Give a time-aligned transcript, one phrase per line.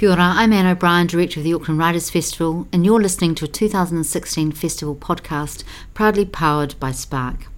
[0.00, 3.44] Kia ora, I'm Anne O'Brien, Director of the Auckland Writers Festival, and you're listening to
[3.44, 7.48] a 2016 festival podcast proudly powered by Spark.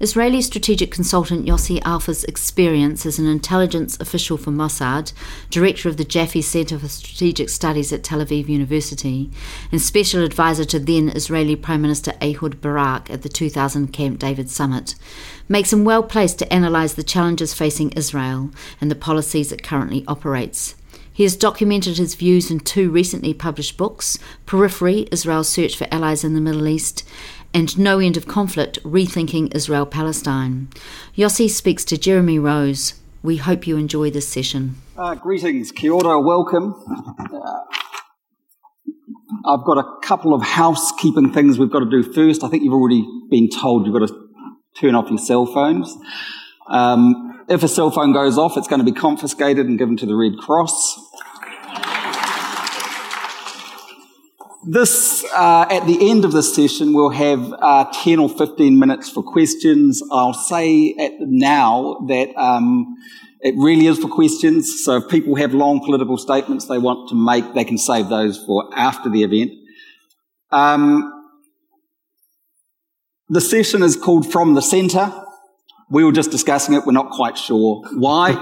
[0.00, 5.12] Israeli strategic consultant Yossi Alpher's experience as an intelligence official for Mossad,
[5.48, 9.30] director of the Jaffee Center for Strategic Studies at Tel Aviv University,
[9.70, 14.50] and special advisor to then Israeli Prime Minister Ehud Barak at the 2000 Camp David
[14.50, 14.96] Summit,
[15.48, 20.04] makes him well placed to analyse the challenges facing Israel and the policies it currently
[20.08, 20.74] operates.
[21.18, 26.22] He has documented his views in two recently published books Periphery Israel's Search for Allies
[26.22, 27.02] in the Middle East
[27.52, 30.68] and No End of Conflict Rethinking Israel Palestine.
[31.16, 32.94] Yossi speaks to Jeremy Rose.
[33.20, 34.76] We hope you enjoy this session.
[34.96, 36.72] Uh, greetings, kia ora, welcome.
[36.86, 37.64] Uh,
[39.44, 42.44] I've got a couple of housekeeping things we've got to do first.
[42.44, 44.14] I think you've already been told you've got to
[44.80, 45.92] turn off your cell phones.
[46.68, 50.06] Um, if a cell phone goes off, it's going to be confiscated and given to
[50.06, 51.06] the Red Cross.
[54.70, 59.08] This, uh, at the end of this session, we'll have uh, 10 or 15 minutes
[59.08, 60.02] for questions.
[60.12, 62.94] I'll say at now that um,
[63.40, 64.84] it really is for questions.
[64.84, 68.36] So if people have long political statements they want to make, they can save those
[68.44, 69.52] for after the event.
[70.50, 71.14] Um,
[73.30, 75.10] the session is called From the Centre.
[75.88, 76.84] We were just discussing it.
[76.84, 78.32] We're not quite sure why.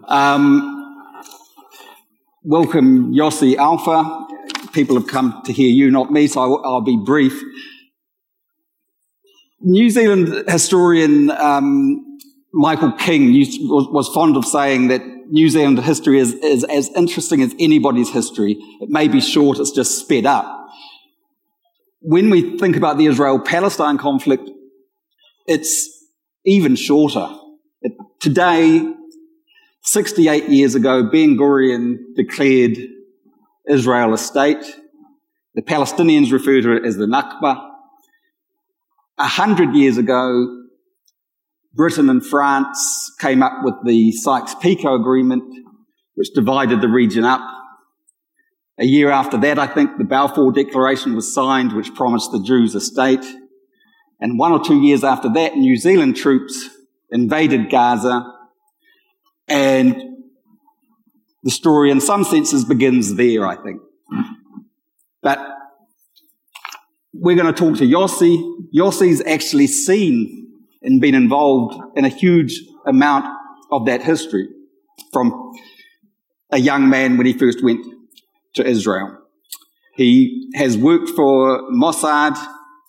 [0.08, 1.04] um,
[2.42, 4.25] welcome, Yossi Alpher
[4.76, 7.42] people have come to hear you, not me, so I'll, I'll be brief.
[9.60, 12.18] New Zealand historian um,
[12.52, 16.90] Michael King used, was, was, fond of saying that New Zealand history is, is as
[16.90, 18.58] interesting as anybody's history.
[18.82, 20.68] It may be short, it's just sped up.
[22.02, 24.50] When we think about the Israel Palestine conflict,
[25.46, 25.88] it's
[26.44, 27.28] even shorter.
[28.20, 28.92] Today,
[29.84, 32.76] 68 years ago, Ben Gurion declared
[33.68, 34.64] Israel a state.
[35.54, 37.70] The Palestinians refer to it as the Nakba.
[39.18, 40.64] A hundred years ago,
[41.72, 45.44] Britain and France came up with the Sykes-Picot Agreement,
[46.14, 47.40] which divided the region up.
[48.78, 52.74] A year after that, I think the Balfour Declaration was signed, which promised the Jews
[52.74, 53.24] a state.
[54.20, 56.68] And one or two years after that, New Zealand troops
[57.10, 58.24] invaded Gaza
[59.48, 60.02] and
[61.46, 63.80] the story, in some senses, begins there, I think.
[65.22, 65.38] But
[67.14, 68.36] we're going to talk to Yossi.
[68.76, 70.50] Yossi's actually seen
[70.82, 73.26] and been involved in a huge amount
[73.70, 74.48] of that history
[75.12, 75.52] from
[76.50, 77.86] a young man when he first went
[78.54, 79.16] to Israel.
[79.94, 82.36] He has worked for Mossad.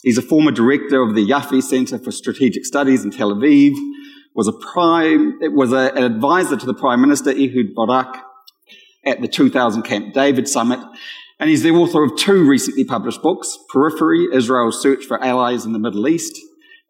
[0.01, 3.75] He's a former director of the Jaffee Center for Strategic Studies in Tel Aviv.
[4.33, 8.23] Was a prime, it was a, an advisor to the Prime Minister Ehud Barak
[9.07, 10.79] at the 2000 Camp David Summit.
[11.39, 15.73] And he's the author of two recently published books, Periphery, Israel's Search for Allies in
[15.73, 16.37] the Middle East,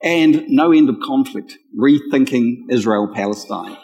[0.02, 3.78] and No End of Conflict, Rethinking Israel-Palestine.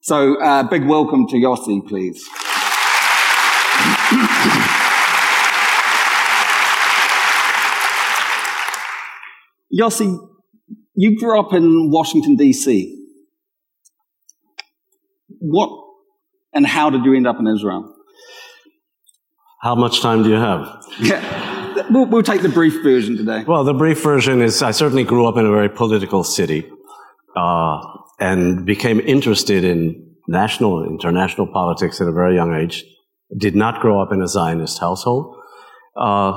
[0.00, 2.24] So, uh, big welcome to Yossi, please.
[9.78, 10.18] Yossi,
[10.94, 12.94] you grew up in Washington, D.C.
[15.40, 15.87] What
[16.58, 17.94] and how did you end up in Israel?
[19.62, 20.84] How much time do you have?
[21.00, 23.44] Yeah, we'll, we'll take the brief version today.
[23.46, 26.68] Well, the brief version is I certainly grew up in a very political city
[27.36, 27.78] uh,
[28.18, 32.84] and became interested in national and international politics at a very young age.
[33.36, 35.36] Did not grow up in a Zionist household.
[35.96, 36.32] Uh,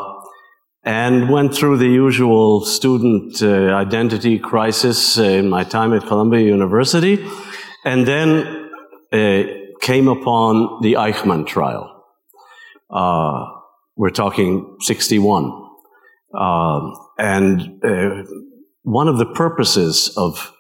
[0.84, 7.24] and went through the usual student uh, identity crisis in my time at Columbia University.
[7.86, 8.30] And then
[9.12, 12.03] uh, came upon the Eichmann trial.
[12.90, 13.46] Uh,
[13.96, 15.44] we're talking 61.
[16.38, 18.24] Um, and uh,
[18.84, 20.53] one of the purposes of,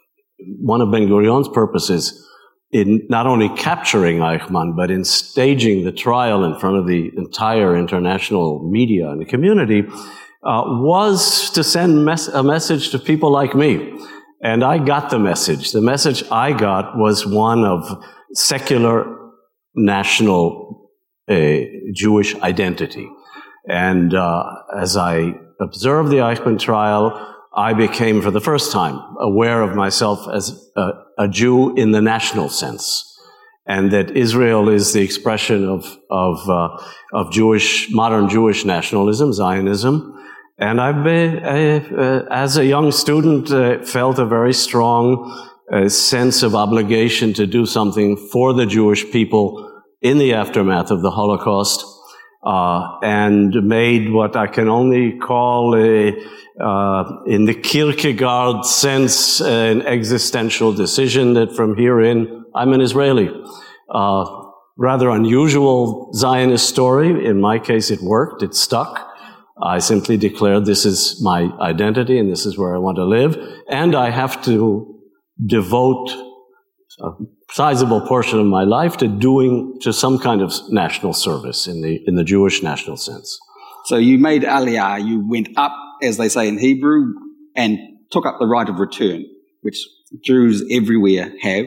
[0.59, 2.27] one of Ben Gurion's purposes
[2.71, 7.75] in not only capturing Eichmann, but in staging the trial in front of the entire
[7.75, 9.83] international media and the community,
[10.43, 13.99] uh, was to send mes- a message to people like me.
[14.43, 15.71] And I got the message.
[15.71, 19.17] The message I got was one of secular
[19.75, 20.89] national
[21.29, 21.57] uh,
[21.93, 23.09] Jewish identity.
[23.67, 24.43] And uh,
[24.77, 30.27] as I observed the Eichmann trial, I became for the first time aware of myself
[30.33, 33.07] as a, a Jew in the national sense.
[33.67, 40.17] And that Israel is the expression of, of, uh, of Jewish, modern Jewish nationalism, Zionism.
[40.57, 46.43] And I've been, uh, as a young student, uh, felt a very strong a sense
[46.43, 51.85] of obligation to do something for the Jewish people in the aftermath of the Holocaust
[52.43, 56.13] uh, and made what I can only call a,
[56.59, 63.29] uh, in the Kierkegaard sense, an existential decision that from here in, I'm an Israeli.
[63.89, 64.41] Uh,
[64.77, 67.25] rather unusual Zionist story.
[67.25, 68.41] In my case, it worked.
[68.41, 69.07] It stuck.
[69.61, 73.37] I simply declared this is my identity and this is where I want to live.
[73.69, 74.90] And I have to
[75.45, 76.11] devote
[76.99, 77.11] a
[77.49, 82.01] sizable portion of my life to doing to some kind of national service in the
[82.07, 83.39] in the Jewish national sense.
[83.85, 85.73] So you made Aliyah, you went up,
[86.03, 87.13] as they say in Hebrew,
[87.55, 87.79] and
[88.11, 89.25] took up the right of return,
[89.61, 89.87] which
[90.23, 91.65] Jews everywhere have,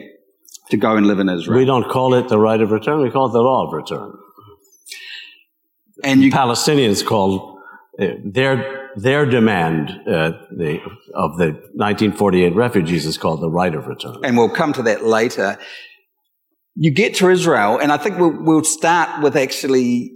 [0.69, 1.59] to go and live in Israel.
[1.59, 4.13] We don't call it the right of return; we call it the law of return.
[6.03, 7.59] And you, Palestinians call
[7.97, 10.79] their their demand uh, the,
[11.13, 14.17] of the 1948 refugees is called the right of return.
[14.23, 15.57] and we'll come to that later.
[16.75, 20.11] You get to Israel, and I think we'll, we'll start with actually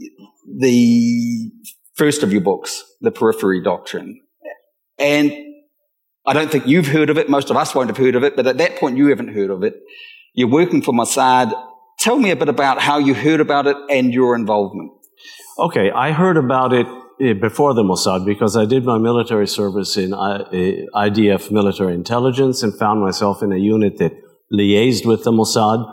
[0.57, 1.51] the
[1.95, 4.21] first of your books, The Periphery Doctrine.
[4.97, 5.31] And
[6.25, 7.29] I don't think you've heard of it.
[7.29, 9.49] Most of us won't have heard of it, but at that point you haven't heard
[9.49, 9.75] of it.
[10.33, 11.51] You're working for Mossad.
[11.99, 14.91] Tell me a bit about how you heard about it and your involvement.
[15.57, 16.87] Okay, I heard about it
[17.19, 20.45] before the Mossad because I did my military service in uh,
[20.95, 24.13] IDF military intelligence and found myself in a unit that
[24.53, 25.85] liaised with the Mossad.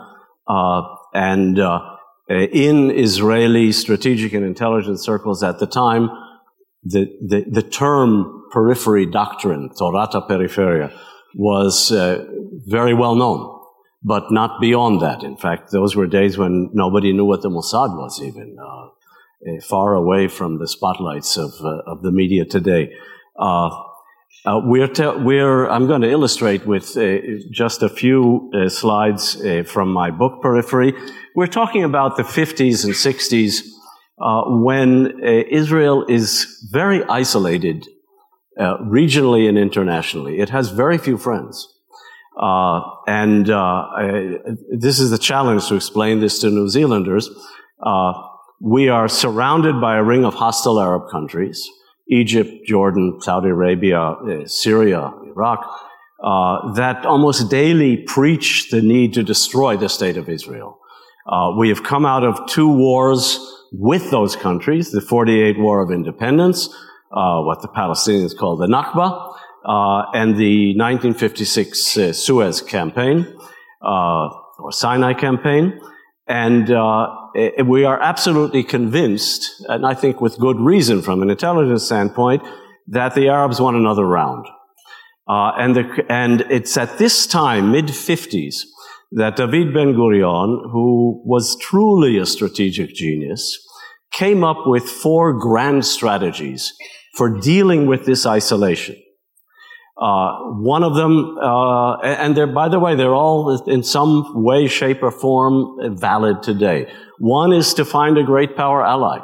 [0.47, 0.81] Uh,
[1.13, 1.81] and uh,
[2.29, 6.09] uh, in Israeli strategic and intelligence circles at the time,
[6.83, 10.97] the, the, the term periphery doctrine, Torata Periferia,
[11.35, 12.25] was uh,
[12.65, 13.59] very well known,
[14.01, 15.23] but not beyond that.
[15.23, 18.55] In fact, those were days when nobody knew what the Mossad was even.
[18.59, 18.89] Uh, uh,
[19.61, 22.91] far away from the spotlights of, uh, of the media today.
[23.39, 23.69] Uh,
[24.45, 27.17] uh, we're, te- we're, I'm going to illustrate with uh,
[27.51, 30.93] just a few uh, slides from my book, Periphery.
[31.35, 33.61] We're talking about the 50s and 60s
[34.63, 37.85] when Israel is very isolated
[38.57, 40.39] regionally and internationally.
[40.39, 41.67] It has very few friends.
[42.39, 43.45] and
[44.71, 47.29] this is the challenge to explain this to New Zealanders
[48.59, 51.69] we are surrounded by a ring of hostile Arab countries
[52.09, 55.67] Egypt, Jordan, Saudi Arabia, uh, Syria, Iraq
[56.23, 60.79] uh, that almost daily preach the need to destroy the state of Israel.
[61.27, 63.39] Uh, we have come out of two wars
[63.71, 66.69] with those countries the 48 War of Independence,
[67.11, 73.27] uh, what the Palestinians call the Nakba, uh, and the 1956 uh, Suez Campaign,
[73.81, 75.79] or Sinai Campaign.
[76.27, 76.67] And
[77.65, 82.43] we are absolutely convinced, and I think with good reason from an intelligence standpoint,
[82.87, 84.47] that the Arabs want another round.
[85.27, 88.63] Uh, and, the, and it's at this time, mid 50s,
[89.11, 93.57] that David Ben Gurion, who was truly a strategic genius,
[94.11, 96.73] came up with four grand strategies
[97.15, 98.95] for dealing with this isolation.
[99.99, 104.67] Uh, one of them, uh, and they're, by the way, they're all in some way,
[104.67, 106.91] shape, or form valid today.
[107.17, 109.19] One is to find a great power ally.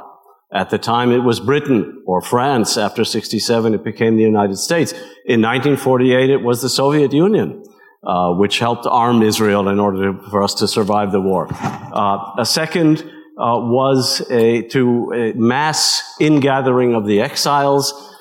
[0.52, 2.78] At the time, it was Britain or France.
[2.78, 4.94] After 67, it became the United States.
[5.26, 7.64] In 1948, it was the Soviet Union,
[8.04, 11.48] uh, which helped arm Israel in order to, for us to survive the war.
[11.52, 13.02] Uh, a second
[13.38, 18.13] uh, was a, to a mass ingathering of the exiles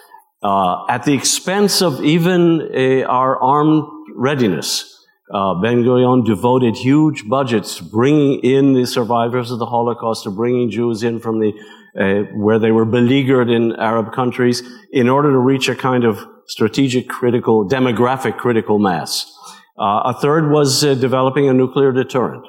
[0.42, 3.84] uh, at the expense of even uh, our armed
[4.14, 4.88] readiness.
[5.32, 10.70] Uh, ben Gurion devoted huge budgets bringing in the survivors of the Holocaust, to bringing
[10.70, 11.52] Jews in from the
[11.99, 16.26] uh, where they were beleaguered in Arab countries, in order to reach a kind of
[16.46, 19.30] strategic, critical, demographic critical mass.
[19.78, 22.44] Uh, a third was uh, developing a nuclear deterrent,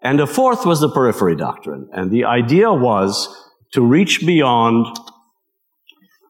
[0.00, 1.88] and a fourth was the periphery doctrine.
[1.92, 3.28] And the idea was
[3.72, 4.86] to reach beyond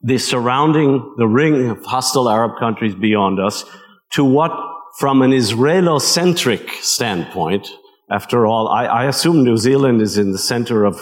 [0.02, 3.64] the surrounding, the ring of hostile Arab countries beyond us
[4.12, 4.52] to what,
[4.98, 7.68] from an Israelocentric standpoint,
[8.10, 11.00] after all, I, I, assume New Zealand is in the center of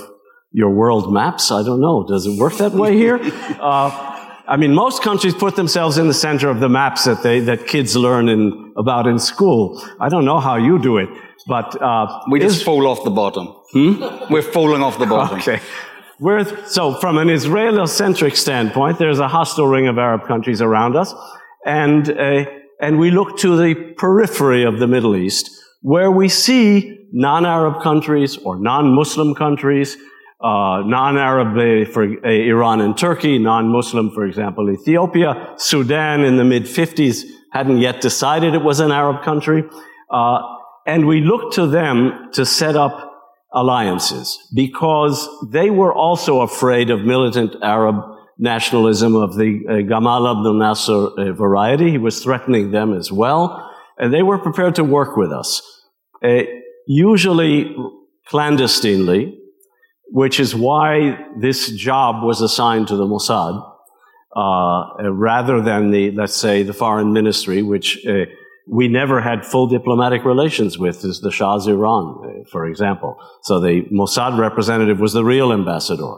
[0.52, 1.50] your world maps.
[1.50, 2.06] I don't know.
[2.06, 3.18] Does it work that way here?
[3.60, 4.10] Uh,
[4.48, 7.68] I mean, most countries put themselves in the center of the maps that they, that
[7.68, 9.80] kids learn in, about in school.
[10.00, 11.08] I don't know how you do it,
[11.46, 13.46] but, uh, We just fall off the bottom.
[13.70, 14.02] Hmm?
[14.32, 15.38] We're falling off the bottom.
[15.40, 15.60] Okay.
[16.20, 21.14] We're, so from an Israeli-centric standpoint, there's a hostile ring of Arab countries around us,
[21.64, 22.44] and, uh,
[22.78, 25.50] and we look to the periphery of the Middle East,
[25.80, 29.96] where we see non-Arab countries or non-Muslim countries,
[30.42, 36.44] uh, non-Arab uh, for uh, Iran and Turkey, non-Muslim, for example, Ethiopia, Sudan in the
[36.44, 39.64] mid-50s hadn't yet decided it was an Arab country,
[40.10, 40.38] uh,
[40.86, 43.09] and we look to them to set up
[43.52, 47.96] alliances because they were also afraid of militant Arab
[48.38, 51.90] nationalism of the uh, Gamal Abdel Nasser uh, variety.
[51.90, 55.60] He was threatening them as well, and they were prepared to work with us,
[56.24, 56.42] uh,
[56.86, 57.76] usually
[58.26, 59.38] clandestinely,
[60.06, 63.66] which is why this job was assigned to the Mossad.
[64.34, 68.26] Uh, rather than the, let's say, the foreign ministry, which uh,
[68.70, 73.16] we never had full diplomatic relations with, is the Shah's Iran, uh, for example.
[73.42, 76.14] So the Mossad representative was the real ambassador.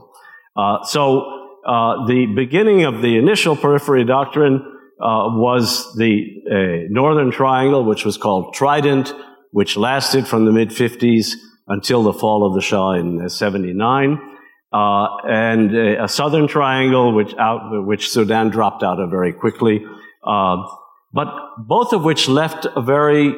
[0.54, 1.20] Uh, so
[1.66, 4.56] uh, the beginning of the initial periphery doctrine
[5.00, 9.14] uh, was the Northern Triangle, which was called Trident,
[9.50, 11.36] which lasted from the mid 50s
[11.68, 14.18] until the fall of the Shah in 79.
[14.72, 19.84] Uh, and a, a, southern triangle, which out, which Sudan dropped out of very quickly.
[20.26, 20.56] Uh,
[21.12, 21.28] but
[21.58, 23.34] both of which left a very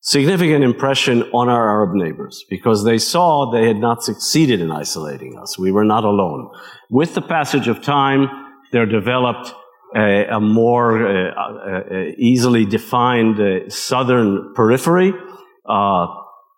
[0.00, 5.38] significant impression on our Arab neighbors because they saw they had not succeeded in isolating
[5.38, 5.58] us.
[5.58, 6.50] We were not alone.
[6.90, 8.28] With the passage of time,
[8.72, 9.54] there developed
[9.96, 15.12] a, a more uh, easily defined uh, southern periphery.
[15.66, 16.06] Uh,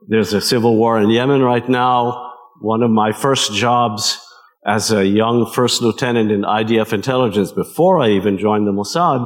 [0.08, 2.32] there's a civil war in Yemen right now.
[2.60, 4.18] One of my first jobs
[4.66, 9.24] as a young first lieutenant in IDF intelligence before I even joined the Mossad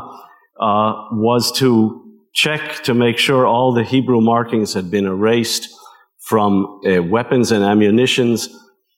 [0.60, 5.68] uh, was to check to make sure all the Hebrew markings had been erased
[6.18, 8.48] from uh, weapons and ammunitions,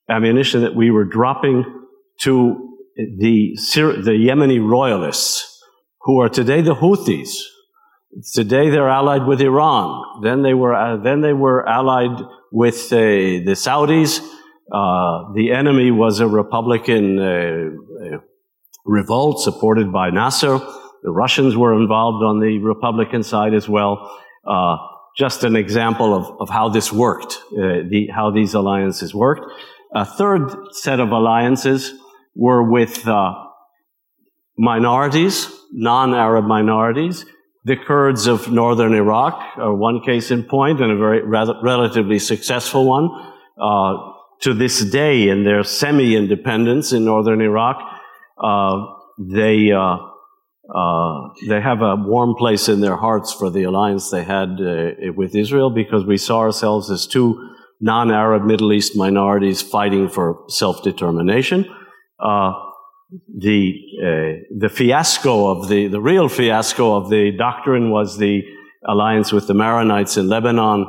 [0.09, 1.65] ammunition that we were dropping
[2.23, 5.63] to the, the Yemeni royalists,
[6.03, 7.39] who are today the Houthis.
[8.35, 10.21] Today they're allied with Iran.
[10.23, 14.19] Then they were, uh, then they were allied with uh, the Saudis.
[14.71, 17.19] Uh, the enemy was a Republican
[18.85, 20.61] revolt supported by Nasser.
[21.03, 24.19] The Russians were involved on the Republican side as well.
[24.47, 24.77] Uh,
[25.17, 29.43] just an example of, of how this worked, uh, the, how these alliances worked.
[29.95, 31.93] A third set of alliances
[32.35, 33.35] were with uh,
[34.57, 37.27] minorities, non-Arab minorities.
[37.65, 42.19] The Kurds of northern Iraq are one case in point and a very rather, relatively
[42.19, 43.09] successful one.
[43.61, 47.77] Uh, to this day, in their semi-independence in northern Iraq,
[48.43, 48.77] uh,
[49.19, 49.99] they uh,
[50.69, 55.13] uh, they have a warm place in their hearts for the alliance they had uh,
[55.17, 57.51] with Israel because we saw ourselves as two
[57.81, 61.67] non-Arab Middle East minorities fighting for self-determination.
[62.21, 62.53] Uh,
[63.37, 68.43] the uh, the fiasco of the the real fiasco of the doctrine was the
[68.87, 70.87] alliance with the Maronites in Lebanon,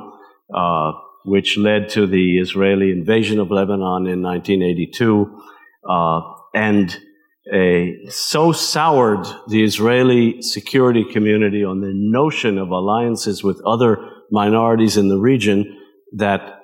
[0.53, 0.91] uh,
[1.25, 5.41] which led to the Israeli invasion of Lebanon in 1982,
[8.09, 13.97] so soured the Israeli security community on the notion of alliances with other
[14.31, 15.77] minorities in the region
[16.13, 16.63] that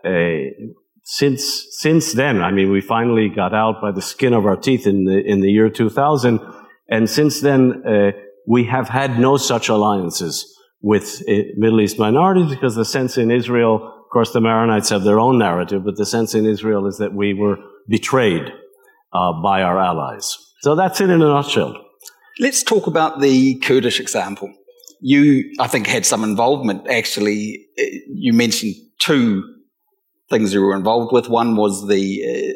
[1.10, 4.86] since since then, I mean, we finally got out by the skin of our teeth
[4.86, 6.40] in the in the year 2000,
[6.88, 8.12] and since then uh,
[8.48, 13.32] we have had no such alliances with uh, Middle East minorities because the sense in
[13.32, 17.00] Israel, of course, the Maronites have their own narrative, but the sense in Israel is
[17.00, 17.58] that we were
[17.88, 18.54] betrayed
[19.12, 20.38] uh, by our allies.
[20.62, 21.74] So that's it in a nutshell.
[22.40, 24.54] Let's talk about the Kurdish example.
[25.02, 26.90] You, I think, had some involvement.
[26.90, 29.44] Actually, uh, you mentioned two
[30.30, 31.30] things you were involved with.
[31.30, 32.04] One was the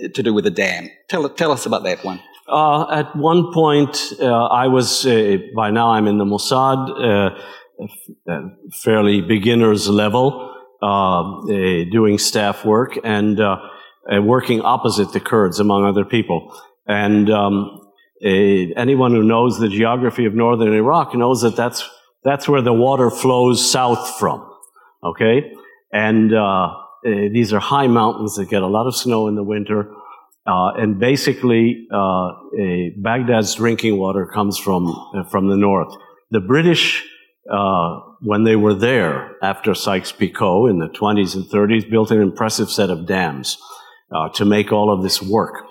[0.05, 0.89] uh, to do with the dam.
[1.09, 2.19] Tell tell us about that one.
[2.47, 7.35] Uh, at one point, uh, I was uh, by now I'm in the Mossad,
[8.27, 8.39] uh,
[8.83, 13.39] fairly beginners level, doing staff work and
[14.11, 16.53] working opposite the Kurds, among other people.
[16.85, 17.79] And um,
[18.23, 21.87] anyone who knows the geography of northern Iraq knows that that's,
[22.23, 24.49] that's where the water flows south from.
[25.03, 25.51] Okay?
[25.91, 26.73] And uh,
[27.05, 29.93] eh, these are high mountains that get a lot of snow in the winter.
[30.45, 32.31] Uh, and basically, uh,
[32.97, 35.95] Baghdad's drinking water comes from, uh, from the north.
[36.31, 37.05] The British,
[37.49, 42.69] uh, when they were there after Sykes-Picot in the 20s and 30s, built an impressive
[42.69, 43.57] set of dams
[44.13, 45.63] uh, to make all of this work.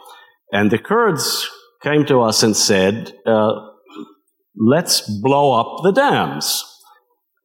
[0.52, 1.49] And the Kurds
[1.83, 3.53] came to us and said, uh,
[4.57, 6.65] let's blow up the dams.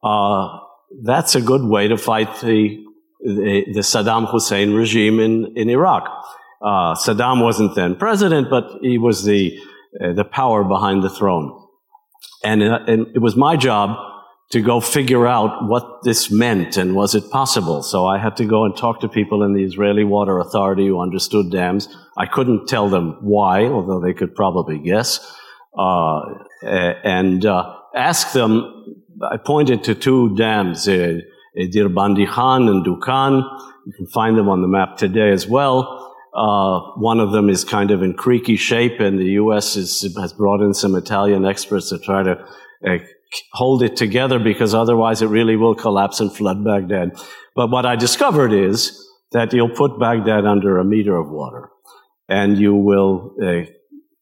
[0.02, 0.58] Uh,
[1.04, 2.82] that's a good way to fight the,
[3.20, 6.04] the, the Saddam Hussein regime in, in Iraq.
[6.62, 9.58] Uh, Saddam wasn't then president, but he was the,
[10.00, 11.66] uh, the power behind the throne.
[12.44, 13.96] And, uh, and it was my job
[14.50, 17.82] to go figure out what this meant and was it possible.
[17.82, 21.00] So I had to go and talk to people in the Israeli Water Authority who
[21.00, 21.88] understood dams.
[22.16, 25.20] I couldn't tell them why, although they could probably guess,
[25.78, 26.20] uh,
[26.62, 28.74] and uh, ask them.
[29.20, 31.18] I pointed to two dams, uh,
[31.56, 33.42] Dirbandi Khan and Dukan.
[33.84, 36.14] you can find them on the map today as well.
[36.34, 39.76] Uh, one of them is kind of in creaky shape, and the U.S.
[39.76, 42.38] Is, has brought in some Italian experts to try to
[42.86, 42.98] uh,
[43.52, 47.12] hold it together because otherwise it really will collapse and flood Baghdad.
[47.54, 51.70] But what I discovered is that you'll put Baghdad under a meter of water,
[52.28, 53.70] and you will uh,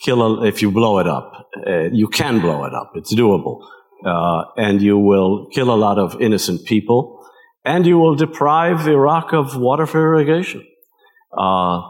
[0.01, 1.49] kill a, if you blow it up.
[1.67, 3.61] Uh, you can blow it up; it's doable,
[4.05, 7.25] uh, and you will kill a lot of innocent people,
[7.65, 10.67] and you will deprive Iraq of water for irrigation.
[11.37, 11.83] Uh,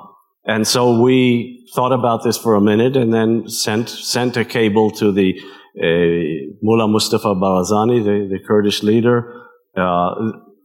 [0.45, 4.91] and so we thought about this for a minute, and then sent sent a cable
[4.93, 5.41] to the
[5.77, 9.43] Mullah Mustafa Barzani, the, the Kurdish leader.
[9.77, 10.15] Uh,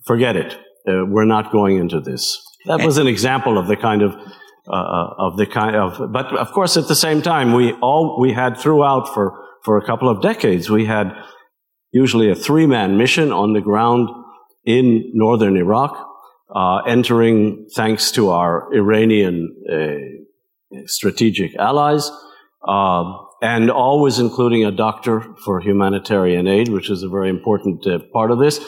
[0.06, 0.54] forget it.
[0.88, 2.42] Uh, we're not going into this.
[2.66, 4.16] That was an example of the kind of
[4.68, 8.20] uh, uh, of the kind of, but of course, at the same time, we all
[8.22, 11.12] we had throughout for for a couple of decades, we had
[11.92, 14.10] usually a three man mission on the ground
[14.66, 16.08] in northern Iraq,
[16.56, 22.12] uh, entering thanks to our Iranian uh, strategic allies.
[22.68, 28.00] Um, and always including a doctor for humanitarian aid, which is a very important uh,
[28.14, 28.60] part of this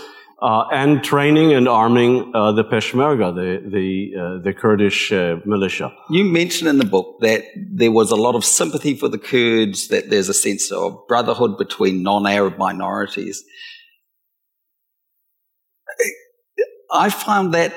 [0.44, 5.96] uh, and training and arming uh, the Peshmerga, the the, uh, the Kurdish uh, militia.
[6.10, 9.88] You mentioned in the book that there was a lot of sympathy for the Kurds,
[9.88, 13.42] that there's a sense of brotherhood between non-Arab minorities.
[16.92, 17.74] I found that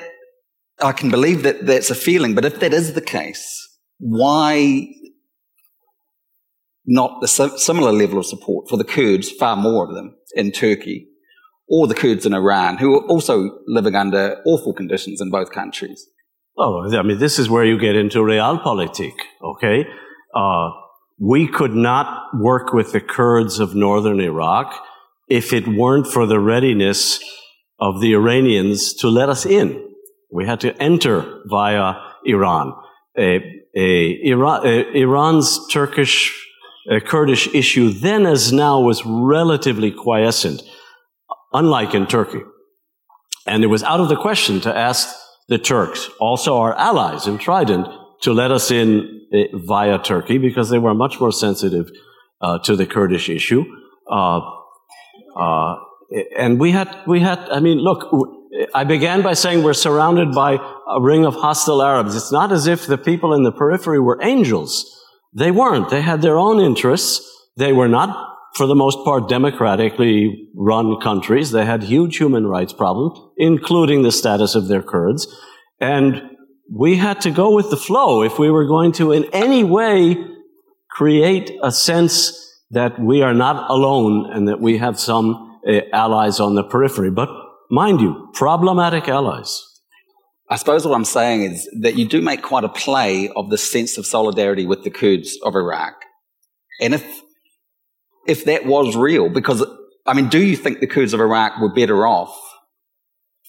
[0.83, 3.47] I can believe that that's a feeling, but if that is the case,
[3.99, 4.89] why
[6.87, 11.09] not the similar level of support for the Kurds, far more of them in Turkey?
[11.69, 16.07] or the Kurds in Iran, who are also living under awful conditions in both countries.
[16.59, 19.87] Oh, I mean, this is where you get into realpolitik, okay?
[20.35, 20.71] Uh,
[21.19, 24.75] we could not work with the Kurds of northern Iraq
[25.29, 27.21] if it weren't for the readiness
[27.79, 29.83] of the Iranians to let us in.
[30.31, 32.75] We had to enter via Iran.
[33.19, 33.41] A,
[33.75, 36.46] a, Iran Iran's Turkish
[36.91, 40.63] uh, Kurdish issue then as now was relatively quiescent
[41.53, 42.41] unlike in Turkey.
[43.47, 45.09] And it was out of the question to ask
[45.49, 47.87] the Turks, also our allies in Trident,
[48.23, 51.89] to let us in eh, via Turkey because they were much more sensitive
[52.41, 53.65] uh, to the Kurdish issue.
[54.11, 54.41] Uh,
[55.37, 55.77] uh,
[56.37, 58.11] and we had, we had, I mean, look,
[58.75, 62.17] I began by saying we're surrounded by a ring of hostile Arabs.
[62.17, 64.93] It's not as if the people in the periphery were angels.
[65.37, 65.91] They weren't.
[65.91, 67.21] They had their own interests.
[67.57, 71.51] They were not for the most part, democratically run countries.
[71.51, 75.27] They had huge human rights problems, including the status of their Kurds.
[75.79, 76.23] And
[76.73, 80.17] we had to go with the flow if we were going to in any way
[80.91, 82.33] create a sense
[82.71, 87.11] that we are not alone and that we have some uh, allies on the periphery.
[87.11, 87.29] But
[87.71, 89.63] mind you, problematic allies.
[90.49, 93.59] I suppose what I'm saying is that you do make quite a play of the
[93.59, 95.95] sense of solidarity with the Kurds of Iraq.
[96.81, 97.23] And if
[98.27, 99.65] if that was real, because,
[100.05, 102.37] I mean, do you think the Kurds of Iraq were better off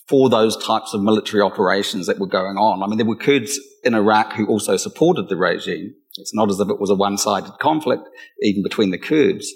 [0.07, 2.83] for those types of military operations that were going on?
[2.83, 5.93] I mean, there were Kurds in Iraq who also supported the regime.
[6.17, 8.03] It's not as if it was a one-sided conflict,
[8.41, 9.51] even between the Kurds.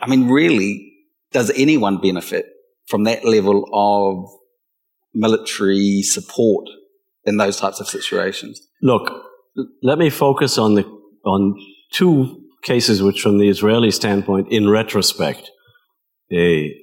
[0.00, 0.92] I mean, really,
[1.32, 2.46] does anyone benefit
[2.86, 4.28] from that level of
[5.14, 6.66] military support
[7.24, 8.60] in those types of situations?
[8.82, 9.10] Look,
[9.82, 10.84] let me focus on the
[11.24, 11.54] on
[11.92, 15.50] two cases which, from the Israeli standpoint, in retrospect,
[16.30, 16.74] they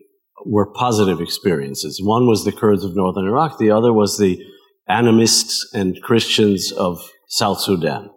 [0.46, 2.02] were positive experiences.
[2.04, 4.44] One was the Kurds of northern Iraq, the other was the
[4.88, 8.12] animists and Christians of South Sudan.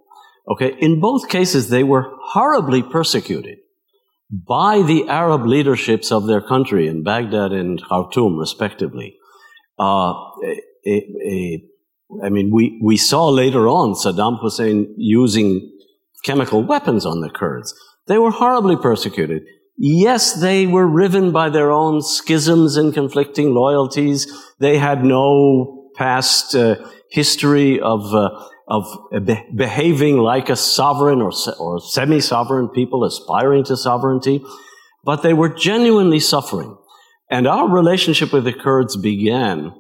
[0.51, 3.59] Okay, in both cases, they were horribly persecuted
[4.31, 9.17] by the Arab leaderships of their country in Baghdad and Khartoum, respectively.
[9.79, 10.15] Uh,
[12.31, 15.71] mean, we, we saw later on Saddam Hussein using
[16.25, 17.75] chemical weapons on the Kurds.
[18.07, 19.43] They were horribly persecuted.
[19.77, 24.27] Yes, they were riven by their own schisms and conflicting loyalties.
[24.59, 26.77] They had no past uh,
[27.11, 28.31] history of uh,
[28.69, 28.85] of
[29.25, 34.45] be- behaving like a sovereign or, se- or semi-sovereign people aspiring to sovereignty,
[35.05, 36.77] but they were genuinely suffering.
[37.31, 39.73] And our relationship with the Kurds began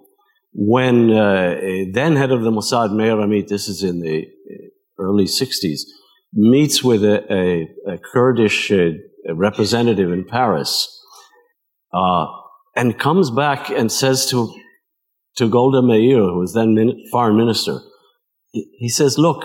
[0.52, 1.56] when uh,
[1.92, 5.80] then head of the Mossad, Meir Amit, this is in the uh, early 60s,
[6.32, 8.90] meets with a, a, a Kurdish uh,
[9.34, 11.02] representative in Paris
[11.92, 12.26] uh,
[12.76, 14.54] and comes back and says to,
[15.36, 17.78] to Golda Meir, who was then min- foreign minister,
[18.50, 19.44] he, he says, look,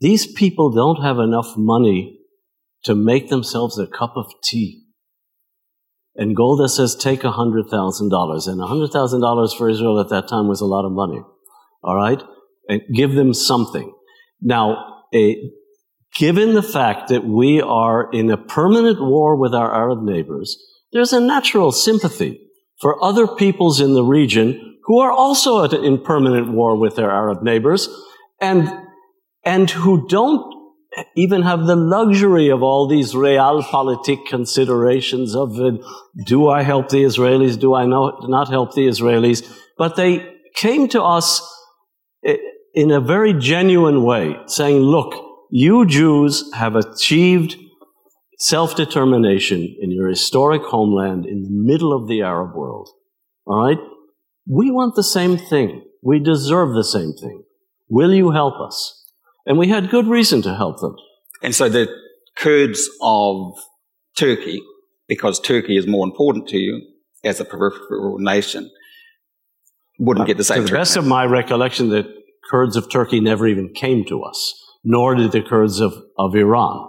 [0.00, 2.18] these people don't have enough money
[2.84, 4.83] to make themselves a cup of tea.
[6.16, 7.68] And Golda says, take $100,000.
[7.68, 11.20] And $100,000 for Israel at that time was a lot of money.
[11.82, 12.22] All right?
[12.68, 13.92] And give them something.
[14.40, 15.36] Now, a,
[16.14, 20.56] given the fact that we are in a permanent war with our Arab neighbors,
[20.92, 22.40] there's a natural sympathy
[22.80, 27.42] for other peoples in the region who are also in permanent war with their Arab
[27.42, 27.88] neighbors
[28.40, 28.72] and,
[29.44, 30.53] and who don't
[31.16, 35.72] even have the luxury of all these realpolitik considerations of uh,
[36.24, 39.42] do I help the Israelis, do I not help the Israelis?
[39.76, 41.42] But they came to us
[42.24, 42.36] eh,
[42.74, 45.14] in a very genuine way, saying, look,
[45.50, 47.56] you Jews have achieved
[48.38, 52.88] self-determination in your historic homeland in the middle of the Arab world.
[53.46, 53.78] All right?
[54.46, 55.84] We want the same thing.
[56.02, 57.44] We deserve the same thing.
[57.88, 59.03] Will you help us?
[59.46, 60.96] And we had good reason to help them.
[61.42, 61.88] And so the
[62.36, 63.54] Kurds of
[64.16, 64.62] Turkey,
[65.08, 66.80] because Turkey is more important to you
[67.22, 68.70] as a peripheral nation,
[69.98, 70.64] wouldn't get the same.
[70.64, 72.04] To the best of my recollection, the
[72.50, 76.88] Kurds of Turkey never even came to us nor did the Kurds of, of Iran.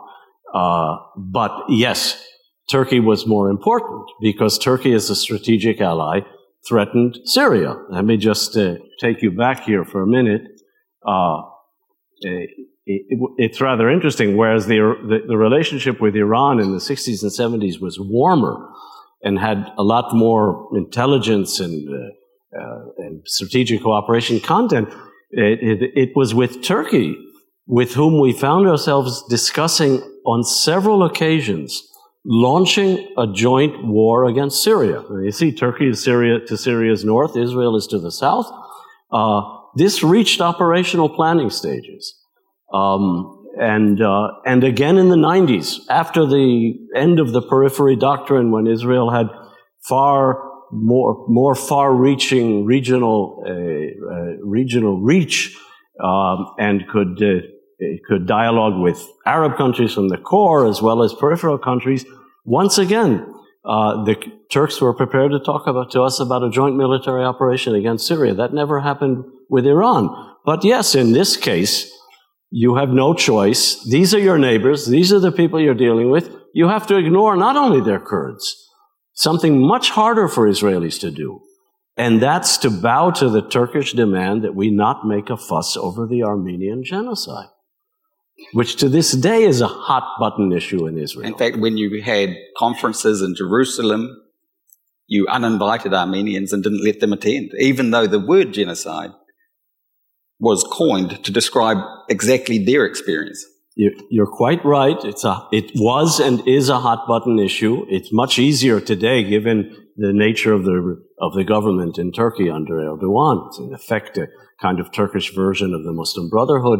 [0.53, 2.23] Uh, but yes,
[2.69, 6.19] Turkey was more important because Turkey is a strategic ally
[6.67, 7.75] threatened Syria.
[7.89, 10.41] Let me just uh, take you back here for a minute.
[11.07, 11.41] Uh,
[12.21, 14.37] it's rather interesting.
[14.37, 18.69] Whereas the, the, the relationship with Iran in the 60s and 70s was warmer
[19.23, 24.89] and had a lot more intelligence and, uh, uh, and strategic cooperation content,
[25.31, 27.17] it, it, it was with Turkey
[27.67, 31.83] with whom we found ourselves discussing on several occasions
[32.25, 35.03] launching a joint war against Syria.
[35.09, 38.47] You see, Turkey is Syria to Syria's north, Israel is to the south.
[39.11, 42.15] Uh, this reached operational planning stages.
[42.73, 48.51] Um, and, uh, and again in the 90s, after the end of the periphery doctrine,
[48.51, 49.27] when Israel had
[49.87, 55.55] far more, more far-reaching regional, uh, uh regional reach,
[56.03, 57.41] um, and could uh,
[58.07, 62.05] could dialogue with Arab countries from the core as well as peripheral countries.
[62.45, 63.25] Once again,
[63.65, 64.15] uh, the
[64.51, 68.33] Turks were prepared to talk about, to us about a joint military operation against Syria.
[68.33, 70.35] That never happened with Iran.
[70.45, 71.91] But yes, in this case,
[72.51, 73.83] you have no choice.
[73.83, 74.85] These are your neighbors.
[74.85, 76.29] These are the people you're dealing with.
[76.53, 78.69] You have to ignore not only their Kurds,
[79.13, 81.41] something much harder for Israelis to do.
[81.97, 86.05] And that's to bow to the Turkish demand that we not make a fuss over
[86.05, 87.47] the Armenian genocide
[88.53, 91.27] which to this day is a hot button issue in Israel.
[91.27, 94.21] In fact, when you had conferences in Jerusalem,
[95.07, 99.11] you uninvited Armenians and didn't let them attend, even though the word genocide
[100.39, 101.77] was coined to describe
[102.09, 103.45] exactly their experience.
[103.75, 104.97] You're quite right.
[105.03, 107.85] It's a, it was and is a hot button issue.
[107.89, 112.75] It's much easier today given the nature of the, of the government in Turkey under
[112.75, 113.47] Erdogan.
[113.47, 114.27] It's in effect a
[114.61, 116.79] kind of Turkish version of the Muslim Brotherhood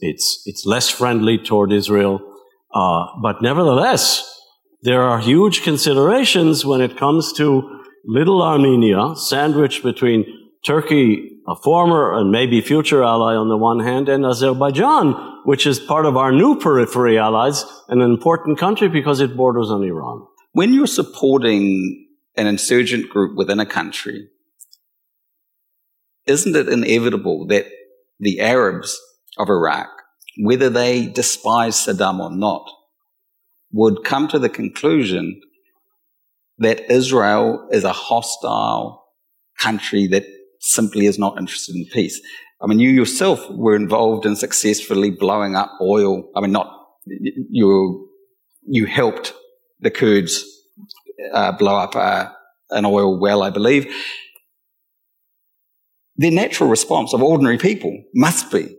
[0.00, 2.20] it's, it's less friendly toward Israel.
[2.74, 4.24] Uh, but nevertheless,
[4.82, 10.24] there are huge considerations when it comes to little Armenia, sandwiched between
[10.64, 15.14] Turkey, a former and maybe future ally on the one hand, and Azerbaijan,
[15.44, 19.82] which is part of our new periphery allies, an important country because it borders on
[19.82, 20.26] Iran.
[20.52, 24.28] When you're supporting an insurgent group within a country,
[26.26, 27.66] isn't it inevitable that
[28.20, 29.00] the Arabs
[29.38, 29.88] of Iraq,
[30.38, 32.68] whether they despise Saddam or not,
[33.72, 35.40] would come to the conclusion
[36.58, 39.04] that Israel is a hostile
[39.58, 40.24] country that
[40.60, 42.20] simply is not interested in peace.
[42.60, 46.28] I mean, you yourself were involved in successfully blowing up oil.
[46.34, 46.74] I mean, not
[47.06, 48.08] you.
[48.70, 49.32] You helped
[49.80, 50.44] the Kurds
[51.32, 52.26] uh, blow up uh,
[52.70, 53.86] an oil well, I believe.
[56.16, 58.76] The natural response of ordinary people must be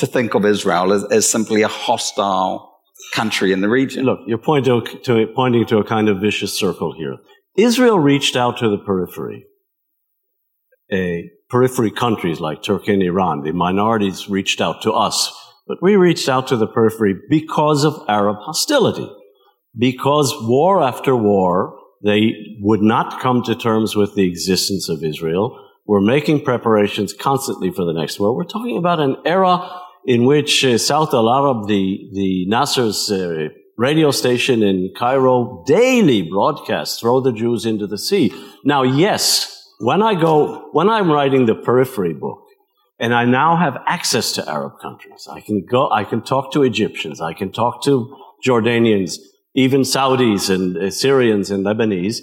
[0.00, 2.70] to think of Israel as, as simply a hostile
[3.14, 4.04] country in the region.
[4.04, 7.16] Look, you're pointing to, to, pointing to a kind of vicious circle here.
[7.56, 9.46] Israel reached out to the periphery.
[10.92, 15.32] A periphery countries like Turkey and Iran, the minorities reached out to us,
[15.66, 19.08] but we reached out to the periphery because of Arab hostility.
[19.76, 25.56] Because war after war, they would not come to terms with the existence of Israel.
[25.86, 28.34] We're making preparations constantly for the next war.
[28.34, 33.48] We're talking about an era in which uh, Sawt Al Arab, the, the Nasser's uh,
[33.76, 38.32] radio station in Cairo, daily broadcasts throw the Jews into the sea.
[38.64, 42.44] Now, yes, when I go, when I'm writing the periphery book,
[42.98, 46.62] and I now have access to Arab countries, I can go, I can talk to
[46.62, 48.14] Egyptians, I can talk to
[48.46, 49.16] Jordanians,
[49.54, 52.20] even Saudis and uh, Syrians and Lebanese.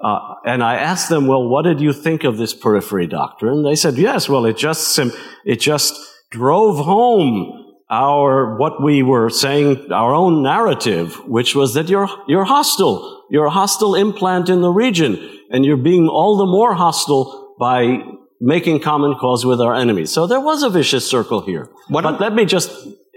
[0.00, 3.62] Uh, and I asked them, well, what did you think of this periphery doctrine?
[3.62, 5.12] They said, yes, well, it just, sim-
[5.44, 5.94] it just
[6.30, 12.44] drove home our, what we were saying, our own narrative, which was that you're, you're
[12.44, 13.24] hostile.
[13.30, 18.02] You're a hostile implant in the region, and you're being all the more hostile by
[18.40, 20.10] making common cause with our enemies.
[20.12, 21.70] So there was a vicious circle here.
[21.88, 22.70] What but let me just,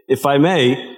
[0.08, 0.96] if I may,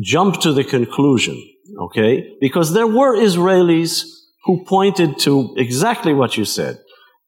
[0.00, 1.42] jump to the conclusion,
[1.80, 2.36] okay?
[2.40, 4.04] Because there were Israelis
[4.44, 6.78] who pointed to exactly what you said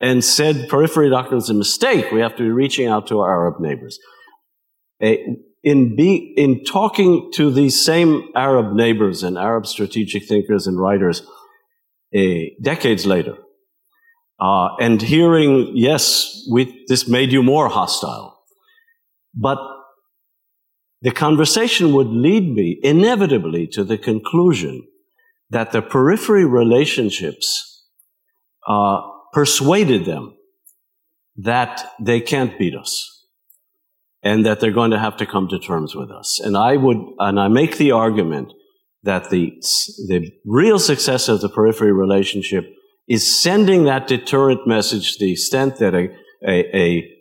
[0.00, 2.10] and said periphery doctrine is a mistake.
[2.10, 3.98] We have to be reaching out to our Arab neighbors.
[5.62, 11.22] In, be, in talking to these same Arab neighbors and Arab strategic thinkers and writers
[12.62, 13.36] decades later,
[14.40, 18.42] uh, and hearing, yes, we, this made you more hostile,
[19.34, 19.58] but
[21.02, 24.86] the conversation would lead me inevitably to the conclusion
[25.50, 27.84] that the periphery relationships
[28.66, 29.00] uh,
[29.32, 30.34] persuaded them
[31.36, 33.26] that they can't beat us
[34.22, 36.38] and that they're going to have to come to terms with us.
[36.40, 38.52] And I would, and I make the argument
[39.02, 39.52] that the,
[40.08, 42.66] the real success of the periphery relationship
[43.08, 46.08] is sending that deterrent message to the extent that a,
[46.46, 47.16] a, a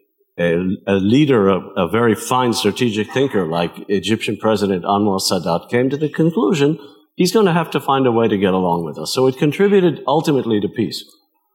[0.88, 5.98] a, leader, a, a, very fine strategic thinker like Egyptian President Anwar Sadat came to
[5.98, 6.80] the conclusion
[7.20, 9.14] he's going to have to find a way to get along with us.
[9.14, 11.04] So it contributed ultimately to peace.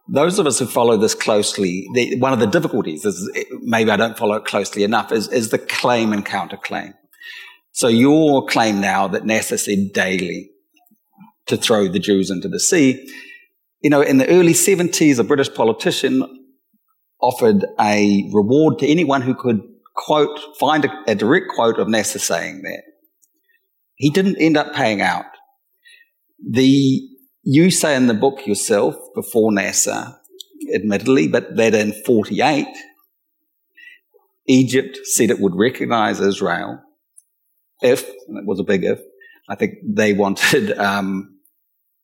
[0.08, 3.30] Those of us who follow this closely, the, one of the difficulties is
[3.62, 6.94] maybe I don't follow it closely enough is, is the claim and counterclaim.
[7.72, 10.50] So your claim now that Nasser said daily
[11.46, 13.08] to throw the Jews into the sea,
[13.80, 16.22] you know, in the early 70s, a British politician
[17.20, 19.60] offered a reward to anyone who could
[19.94, 22.82] quote, find a, a direct quote of Nasser saying that.
[23.96, 25.26] He didn't end up paying out.
[26.50, 27.08] The,
[27.44, 30.16] you say in the book yourself, before Nasser,
[30.74, 32.66] admittedly, but that in 48,
[34.46, 36.82] Egypt said it would recognize Israel
[37.80, 39.00] if, and it was a big if,
[39.48, 41.38] I think they wanted um,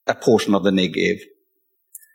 [0.07, 1.21] a portion of the Negev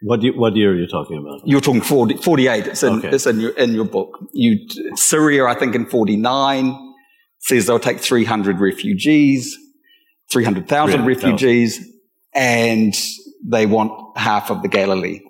[0.02, 1.42] what, you, what year are you talking about?
[1.46, 2.68] You're talking 40, 48.
[2.68, 3.10] It's, in, okay.
[3.10, 4.20] it's in, your, in your book.
[4.34, 4.60] You,
[4.96, 6.94] Syria, I think, in 49
[7.40, 9.58] says they'll take 300 refugees,
[10.32, 11.80] 300,000 refugees,
[12.36, 12.94] and
[13.44, 15.22] they want half of the Galilee.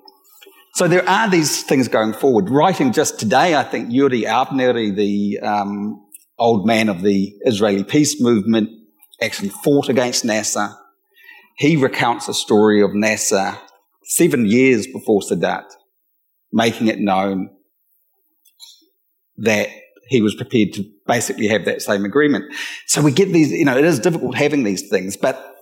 [0.74, 2.50] So there are these things going forward.
[2.50, 6.06] Writing just today, I think Uri Avnery, the um,
[6.38, 8.70] old man of the Israeli peace movement,
[9.22, 10.70] actually fought against Nasser.
[11.58, 13.58] He recounts a story of Nasser
[14.04, 15.64] seven years before Sadat,
[16.52, 17.52] making it known
[19.38, 19.70] that
[20.08, 22.54] he was prepared to basically have that same agreement.
[22.88, 25.55] So we get these, you know, it is difficult having these things, but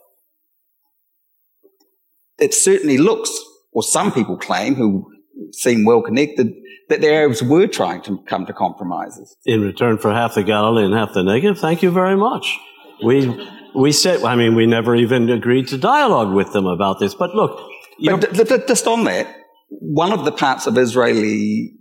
[2.39, 3.31] it certainly looks,
[3.71, 5.09] or some people claim who
[5.51, 6.53] seem well connected,
[6.89, 9.35] that the Arabs were trying to come to compromises.
[9.45, 12.57] In return for half the Galilee and half the Negev, thank you very much.
[13.03, 17.15] We, we said, I mean, we never even agreed to dialogue with them about this.
[17.15, 17.59] But look,
[18.03, 19.35] but d- d- just on that,
[19.69, 21.73] one of the parts of Israeli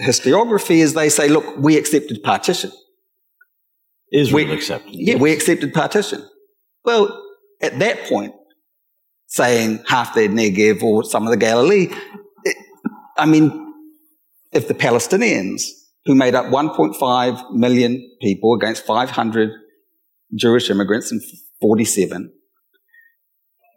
[0.00, 2.72] historiography is they say, look, we accepted partition.
[4.12, 4.94] Israel we, accepted.
[4.94, 5.20] Yeah, yes.
[5.20, 6.26] we accepted partition.
[6.84, 7.22] Well,
[7.60, 8.32] at that point,
[9.28, 11.88] saying half the Negev or some of the Galilee,
[12.44, 12.56] it,
[13.16, 13.72] I mean,
[14.52, 15.62] if the Palestinians,
[16.06, 19.50] who made up 1.5 million people against 500
[20.34, 21.20] Jewish immigrants in
[21.60, 22.32] 47,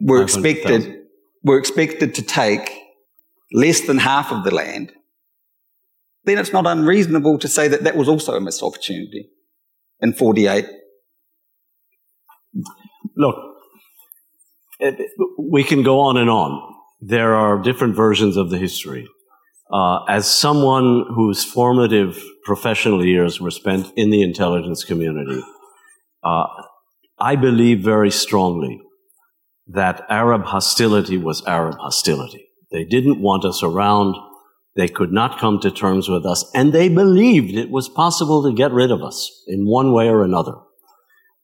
[0.00, 0.98] were expected
[1.44, 2.72] were expected to take
[3.52, 4.92] less than half of the land,
[6.24, 9.28] then it's not unreasonable to say that that was also a missed opportunity
[10.00, 10.66] in 48.
[13.16, 13.51] Look,
[15.38, 16.74] we can go on and on.
[17.00, 19.06] There are different versions of the history.
[19.72, 25.42] Uh, as someone whose formative professional years were spent in the intelligence community,
[26.22, 26.44] uh,
[27.18, 28.80] I believe very strongly
[29.66, 32.48] that Arab hostility was Arab hostility.
[32.70, 34.16] They didn't want us around.
[34.76, 36.44] They could not come to terms with us.
[36.54, 40.24] And they believed it was possible to get rid of us in one way or
[40.24, 40.54] another.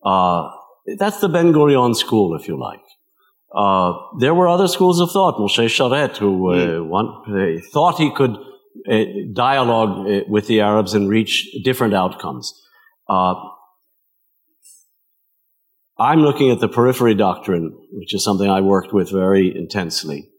[0.04, 0.50] Uh,
[0.98, 2.80] that's the Ben Gurion school, if you like.
[3.54, 5.38] Uh, there were other schools of thought.
[5.38, 6.88] Moshe Sharett, who uh, hmm.
[6.88, 8.36] one, thought he could
[8.90, 12.52] uh, dialogue uh, with the Arabs and reach different outcomes.
[13.08, 13.34] Uh,
[15.98, 20.30] I'm looking at the periphery doctrine, which is something I worked with very intensely,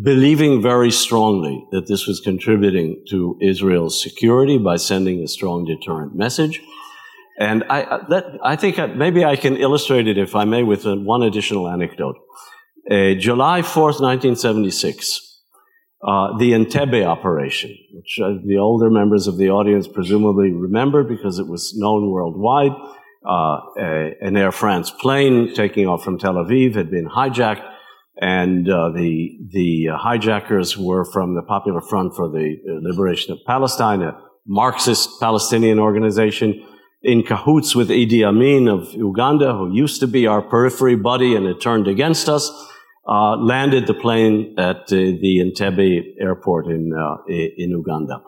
[0.00, 6.14] believing very strongly that this was contributing to Israel's security by sending a strong deterrent
[6.14, 6.60] message.
[7.38, 11.22] And I, that, I think maybe I can illustrate it, if I may, with one
[11.22, 12.16] additional anecdote.
[12.90, 15.42] Uh, July 4th, 1976,
[16.06, 21.38] uh, the Entebbe operation, which uh, the older members of the audience presumably remember because
[21.38, 22.72] it was known worldwide.
[23.28, 27.68] Uh, a, an Air France plane taking off from Tel Aviv had been hijacked,
[28.20, 34.02] and uh, the the hijackers were from the Popular Front for the Liberation of Palestine,
[34.02, 36.64] a Marxist Palestinian organization
[37.06, 41.46] in cahoots with Idi Amin of Uganda, who used to be our periphery buddy and
[41.46, 42.50] had turned against us
[43.08, 48.20] uh, landed the plane at uh, the Entebbe airport in, uh, in Uganda.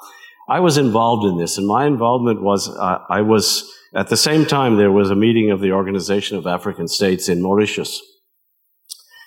[0.49, 4.47] I was involved in this, and my involvement was uh, I was, at the same
[4.47, 8.01] time, there was a meeting of the Organization of African States in Mauritius.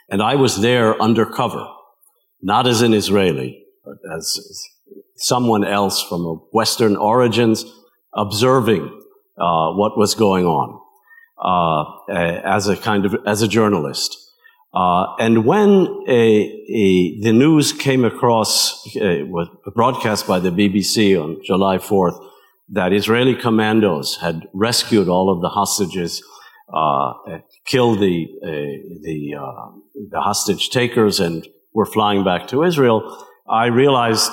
[0.09, 1.67] And I was there undercover,
[2.41, 4.39] not as an Israeli, but as
[5.17, 7.65] someone else from Western origins,
[8.15, 9.00] observing
[9.41, 10.79] uh, what was going on
[11.41, 12.11] uh,
[12.45, 14.17] as a kind of as a journalist.
[14.73, 15.69] Uh, and when
[16.07, 22.17] a, a, the news came across, was broadcast by the BBC on July 4th,
[22.69, 26.23] that Israeli commandos had rescued all of the hostages,
[26.73, 27.13] uh,
[27.65, 28.49] killed the uh,
[29.01, 29.71] the, uh,
[30.09, 34.31] the hostage takers, and were flying back to Israel, I realized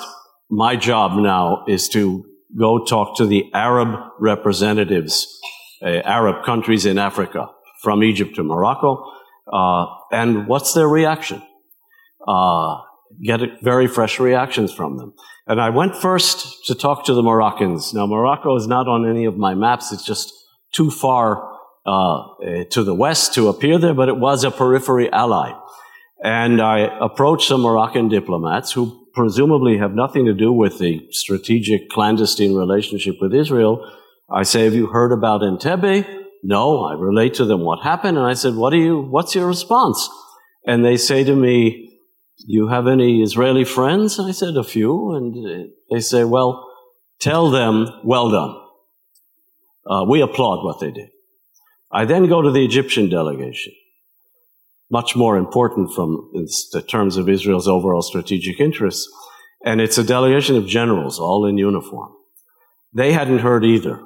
[0.49, 5.39] my job now is to go talk to the Arab representatives,
[5.81, 7.49] uh, Arab countries in Africa,
[7.81, 9.03] from Egypt to Morocco
[9.51, 11.41] uh, and what's their reaction?
[12.27, 12.81] Uh,
[13.23, 15.13] get very fresh reactions from them.
[15.47, 17.93] And I went first to talk to the Moroccans.
[17.93, 19.91] Now, Morocco is not on any of my maps.
[19.91, 20.31] It's just
[20.71, 25.11] too far uh, eh, to the west to appear there, but it was a periphery
[25.11, 25.53] ally.
[26.23, 31.89] And I approached some Moroccan diplomats who presumably have nothing to do with the strategic
[31.89, 33.85] clandestine relationship with Israel.
[34.31, 36.05] I say, have you heard about Entebbe?
[36.41, 38.17] No, I relate to them what happened.
[38.17, 40.09] And I said, what do you, what's your response?
[40.65, 41.99] And they say to me,
[42.45, 44.21] you have any Israeli friends?
[44.21, 45.13] I said, a few.
[45.15, 46.65] And they say, well,
[47.19, 48.55] tell them, well done.
[49.85, 51.09] Uh, we applaud what they did.
[51.91, 53.73] I then go to the Egyptian delegation,
[54.89, 56.31] much more important from
[56.71, 59.07] the terms of Israel's overall strategic interests.
[59.65, 62.11] And it's a delegation of generals, all in uniform.
[62.93, 64.01] They hadn't heard either.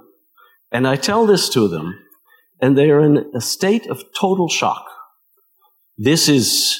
[0.72, 2.00] And I tell this to them
[2.60, 4.86] and they are in a state of total shock.
[5.98, 6.80] This is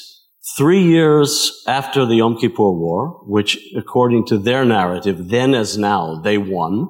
[0.56, 6.20] three years after the Yom Kippur War, which, according to their narrative, then as now,
[6.22, 6.88] they won.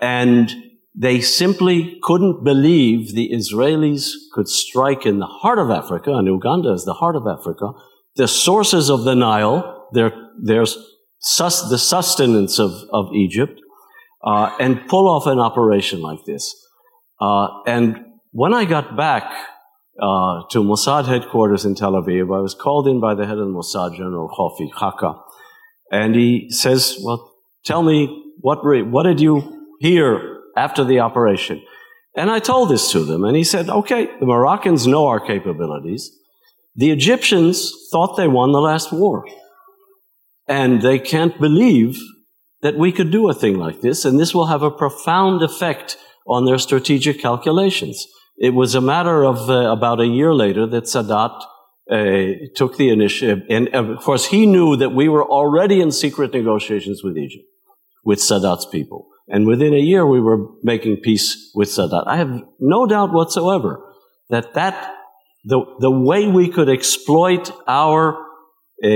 [0.00, 0.54] And
[0.94, 6.72] they simply couldn't believe the Israelis could strike in the heart of Africa, and Uganda
[6.72, 7.72] is the heart of Africa,
[8.16, 10.64] the sources of the Nile, their, their
[11.18, 13.58] sus, the sustenance of, of Egypt,
[14.24, 16.54] uh, and pull off an operation like this.
[17.20, 19.32] Uh, and when I got back
[20.00, 23.48] uh, to Mossad headquarters in Tel Aviv, I was called in by the head of
[23.48, 25.14] Mossad, General Khofi Chaka,
[25.90, 31.62] and he says, "Well, tell me what what did you hear after the operation?"
[32.16, 36.10] And I told this to them, and he said, "Okay, the Moroccans know our capabilities.
[36.74, 39.24] The Egyptians thought they won the last war,
[40.46, 41.98] and they can't believe."
[42.62, 45.98] That we could do a thing like this, and this will have a profound effect
[46.28, 48.06] on their strategic calculations.
[48.36, 51.34] It was a matter of uh, about a year later that Sadat
[51.90, 53.40] uh, took the initiative.
[53.50, 57.44] And of course, he knew that we were already in secret negotiations with Egypt,
[58.04, 59.08] with Sadat's people.
[59.32, 62.06] And within a year, we were making peace with Sadat.
[62.06, 63.82] I have no doubt whatsoever
[64.28, 64.94] that that,
[65.46, 68.14] the, the way we could exploit our
[68.84, 68.88] uh,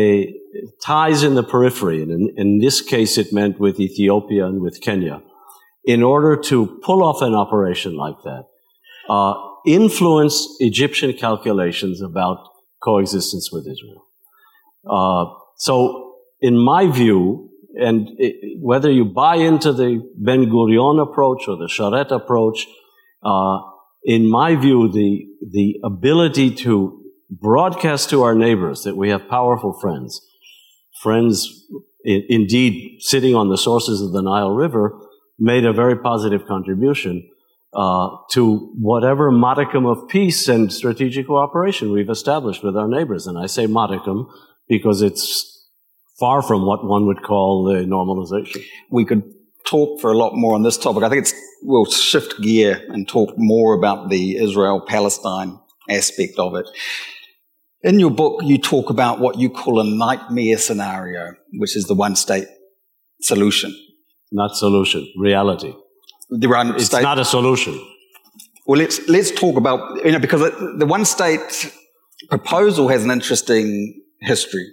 [0.85, 4.83] ties in the periphery, and in, in this case, it meant with Ethiopia and with
[4.83, 5.23] Kenya,
[5.85, 8.45] in order to pull off an operation like that,
[9.09, 9.35] uh,
[9.67, 12.39] influence Egyptian calculations about
[12.83, 14.05] coexistence with Israel.
[14.89, 21.49] Uh, so, in my view, and it, whether you buy into the Ben Gurion approach
[21.49, 22.67] or the Sharett approach,
[23.23, 23.59] uh,
[24.05, 29.73] in my view, the the ability to broadcast to our neighbors that we have powerful
[29.81, 30.21] friends,
[31.03, 31.65] friends
[32.07, 35.01] I- indeed sitting on the sources of the Nile River,
[35.39, 37.29] made a very positive contribution
[37.75, 43.27] uh, to whatever modicum of peace and strategic cooperation we've established with our neighbors.
[43.27, 44.29] And I say modicum
[44.69, 45.56] because it's
[46.19, 48.63] far from what one would call the normalization.
[48.91, 49.23] We could
[49.67, 51.03] talk for a lot more on this topic.
[51.03, 55.59] I think it's, we'll shift gear and talk more about the Israel-Palestine
[55.91, 56.67] aspect of it.
[57.83, 61.95] In your book, you talk about what you call a nightmare scenario, which is the
[61.95, 62.49] one state
[63.21, 63.75] solution
[64.33, 65.73] not solution, reality.
[66.31, 67.03] The one it's state.
[67.03, 67.75] not a solution.
[68.67, 70.41] Well, let's let's talk about you know because
[70.79, 71.73] the one state
[72.29, 74.67] proposal has an interesting history.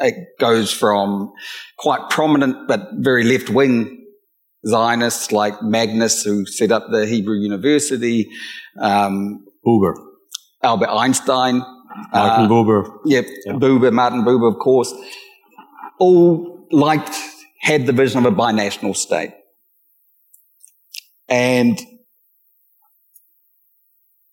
[0.00, 1.32] It goes from
[1.78, 4.00] quite prominent but very left wing
[4.66, 8.28] Zionists like Magnes, who set up the Hebrew University,
[8.78, 9.94] um, Buber.
[10.62, 11.58] Albert Einstein,
[12.12, 12.98] Martin uh, Buber.
[13.06, 13.52] Yep, Yeah.
[13.54, 14.92] Buber, Martin Buber, of course,
[15.98, 17.16] all liked,
[17.60, 19.32] had the vision of a binational state.
[21.28, 21.80] And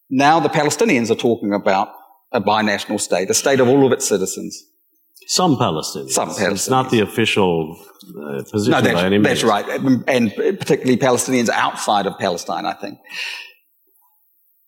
[0.09, 1.93] now the Palestinians are talking about
[2.31, 4.61] a binational state, a state of all of its citizens.
[5.27, 6.11] Some Palestinians.
[6.11, 6.51] Some Palestinians.
[6.53, 7.77] It's not the official
[8.17, 9.23] uh, position No, by any means.
[9.27, 9.67] that's right.
[10.07, 12.97] And particularly Palestinians outside of Palestine, I think.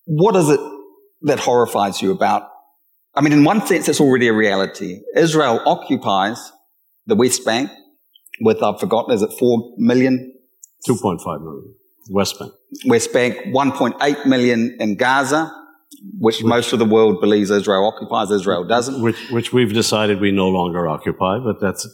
[0.06, 0.60] What is it
[1.22, 2.50] that horrifies you about?
[3.16, 5.00] I mean, in one sense, it's already a reality.
[5.16, 6.52] Israel occupies
[7.06, 7.70] the West Bank
[8.42, 10.34] with, I've forgotten, is it 4 million
[10.88, 11.76] 2.5 million.
[12.12, 12.54] West Bank.
[12.86, 15.54] West Bank, 1.8 million in Gaza,
[16.20, 18.32] which most of the world believes Israel occupies.
[18.32, 19.02] Israel doesn't.
[19.02, 21.88] which which we've decided we no longer occupy, but that's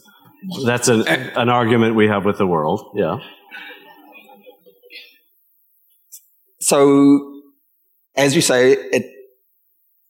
[0.64, 2.92] that's an, an argument we have with the world.
[2.94, 3.18] Yeah,
[6.66, 7.42] So,
[8.16, 9.04] as you say, it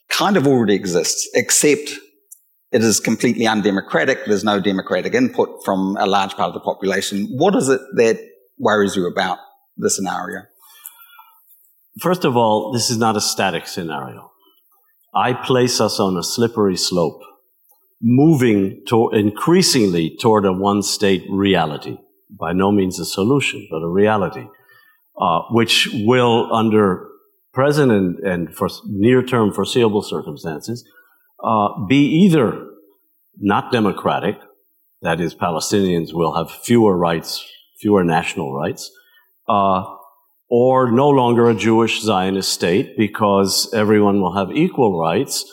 [0.08, 1.90] kind of already exists, except
[2.72, 4.24] it is completely undemocratic.
[4.24, 7.26] There's no democratic input from a large part of the population.
[7.36, 8.18] What is it that
[8.58, 9.36] worries you about
[9.76, 10.44] the scenario?
[12.00, 14.32] First of all, this is not a static scenario.
[15.14, 17.22] I place us on a slippery slope,
[18.02, 21.96] moving to, increasingly toward a one-state reality.
[22.28, 24.46] By no means a solution, but a reality,
[25.18, 27.08] uh, which will, under
[27.54, 30.84] present and, and for near-term foreseeable circumstances,
[31.42, 32.66] uh, be either
[33.38, 34.36] not democratic,
[35.00, 37.42] that is, Palestinians will have fewer rights,
[37.80, 38.90] fewer national rights,
[39.48, 39.95] uh,
[40.48, 45.44] or no longer a Jewish Zionist state because everyone will have equal rights,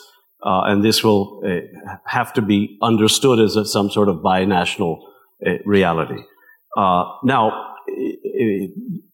[0.44, 4.98] uh, and this will uh, have to be understood as a, some sort of binational
[5.46, 6.22] uh, reality.
[6.76, 7.74] Uh, now,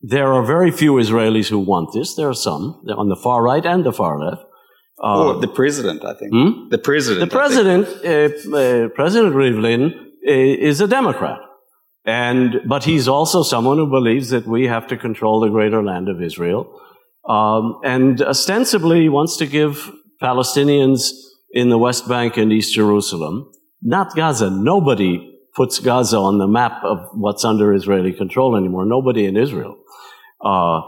[0.02, 2.14] there are very few Israelis who want this.
[2.14, 4.42] There are some on the far right and the far left.
[5.02, 6.32] Uh, or the president, I think.
[6.32, 6.68] hmm?
[6.68, 7.30] The president.
[7.30, 11.40] the president, uh, President Rivlin, is a Democrat,
[12.04, 16.08] and but he's also someone who believes that we have to control the greater land
[16.08, 16.80] of Israel,
[17.28, 19.90] um, and ostensibly wants to give
[20.22, 21.12] Palestinians
[21.52, 23.50] in the West Bank and East Jerusalem,
[23.82, 24.50] not Gaza.
[24.50, 28.86] Nobody puts Gaza on the map of what's under Israeli control anymore.
[28.86, 29.76] Nobody in Israel.
[30.44, 30.80] Uh,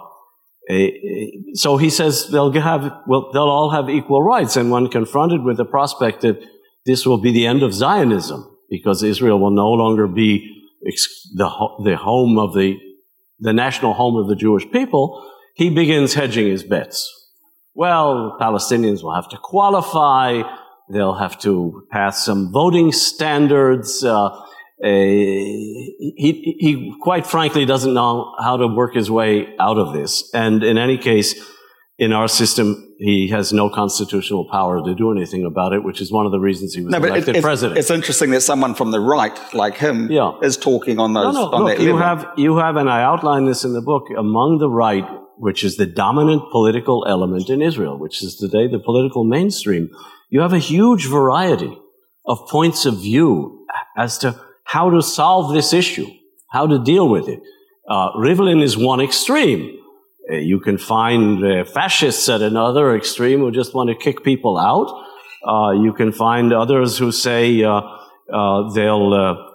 [1.55, 4.57] so he says they'll have, well, they'll all have equal rights.
[4.57, 6.41] And when confronted with the prospect that
[6.87, 10.62] this will be the end of Zionism, because Israel will no longer be
[11.35, 12.79] the, the home of the,
[13.39, 15.25] the national home of the Jewish people,
[15.55, 17.11] he begins hedging his bets.
[17.75, 20.43] Well, Palestinians will have to qualify.
[20.91, 24.05] They'll have to pass some voting standards.
[24.05, 24.31] Uh,
[24.83, 30.29] he, he quite frankly doesn't know how to work his way out of this.
[30.35, 31.35] And in any case,
[31.99, 36.09] in our system, he has no constitutional power to do anything about it, which is
[36.19, 37.79] one of the reasons he was No, elected it's, president.
[37.79, 40.33] it's interesting that someone from the right, like him, Yeah.
[40.49, 42.07] is talking on no, those no, on look, that you level.
[42.09, 45.77] have, you have, and I outline this in the book, among the right, which is
[45.77, 49.91] the dominant political element in Israel, which is today the political mainstream,
[50.31, 51.77] you have a huge variety
[52.25, 56.07] of points of view as to how to solve this issue,
[56.51, 57.41] how to deal with it.
[57.89, 59.77] Uh, Rivlin is one extreme.
[60.33, 64.59] Uh, you can find uh, fascists at another extreme who just want to kick people
[64.59, 64.89] out.
[65.47, 67.83] Uh, you can find others who say uh,
[68.33, 69.53] uh, they'll uh,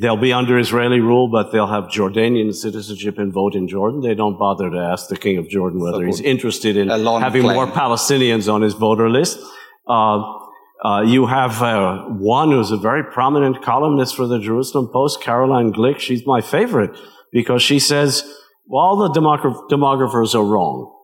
[0.00, 4.00] they'll be under Israeli rule, but they'll have Jordanian citizenship and vote in Jordan.
[4.00, 7.56] They don't bother to ask the king of Jordan whether he's interested in having claim.
[7.56, 9.40] more Palestinians on his voter list.
[9.88, 10.38] Uh,
[10.82, 15.72] uh, you have uh, one who's a very prominent columnist for the Jerusalem Post, Caroline
[15.72, 15.98] Glick.
[15.98, 16.96] She's my favorite
[17.32, 18.24] because she says,
[18.70, 20.96] well, all the demograph- demographers are wrong.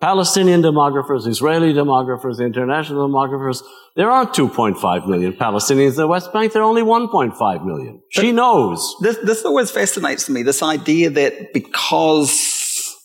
[0.00, 3.62] Palestinian demographers, Israeli demographers, international demographers,
[3.94, 6.52] there aren't 2.5 million Palestinians in the West Bank.
[6.52, 8.02] There are only 1.5 million.
[8.10, 8.96] She knows.
[9.00, 10.42] This, this always fascinates me.
[10.42, 12.96] This idea that because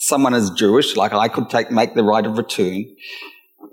[0.00, 2.86] someone is Jewish, like I could take make the right of return,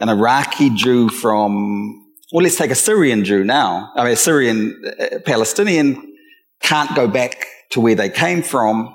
[0.02, 3.93] an Iraqi Jew from, well, let's take a Syrian Jew now.
[3.96, 6.14] I mean, a Syrian uh, Palestinian
[6.62, 8.93] can't go back to where they came from,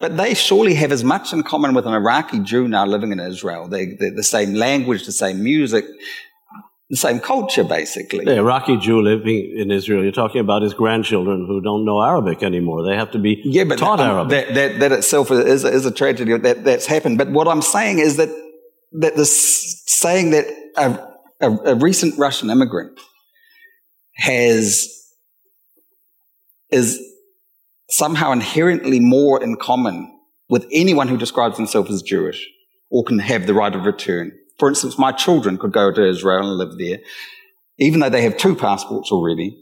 [0.00, 3.20] but they surely have as much in common with an Iraqi Jew now living in
[3.20, 3.68] Israel.
[3.68, 5.84] They, they're the same language, the same music,
[6.88, 8.24] the same culture, basically.
[8.24, 12.42] The Iraqi Jew living in Israel, you're talking about his grandchildren who don't know Arabic
[12.42, 12.82] anymore.
[12.82, 14.30] They have to be yeah, but taught um, Arabic.
[14.30, 17.18] That, that, that itself is, is a tragedy that that's happened.
[17.18, 18.30] But what I'm saying is that
[18.92, 20.46] that this saying that
[20.76, 22.98] a a, a recent Russian immigrant
[24.16, 24.88] has
[26.70, 27.00] is
[27.90, 30.18] somehow inherently more in common
[30.48, 32.48] with anyone who describes himself as Jewish
[32.88, 34.32] or can have the right of return.
[34.58, 36.98] For instance, my children could go to Israel and live there,
[37.78, 39.56] even though they have two passports already.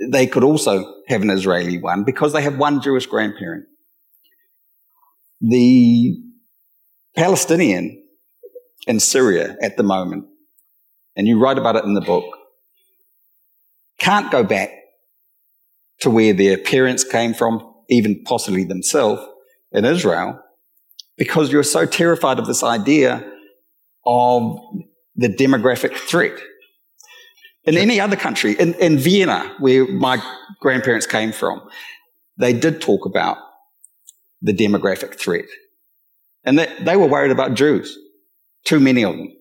[0.00, 3.66] They could also have an Israeli one because they have one Jewish grandparent.
[5.40, 6.16] The
[7.16, 8.02] Palestinian
[8.86, 10.26] in Syria at the moment,
[11.16, 12.24] and you write about it in the book,
[13.98, 14.70] can't go back
[16.04, 19.22] to where their parents came from, even possibly themselves
[19.72, 20.38] in Israel,
[21.16, 23.26] because you're so terrified of this idea
[24.04, 24.58] of
[25.16, 26.38] the demographic threat.
[27.64, 30.22] In any other country, in, in Vienna, where my
[30.60, 31.62] grandparents came from,
[32.36, 33.38] they did talk about
[34.42, 35.46] the demographic threat.
[36.44, 37.96] And they, they were worried about Jews,
[38.66, 39.34] too many of them.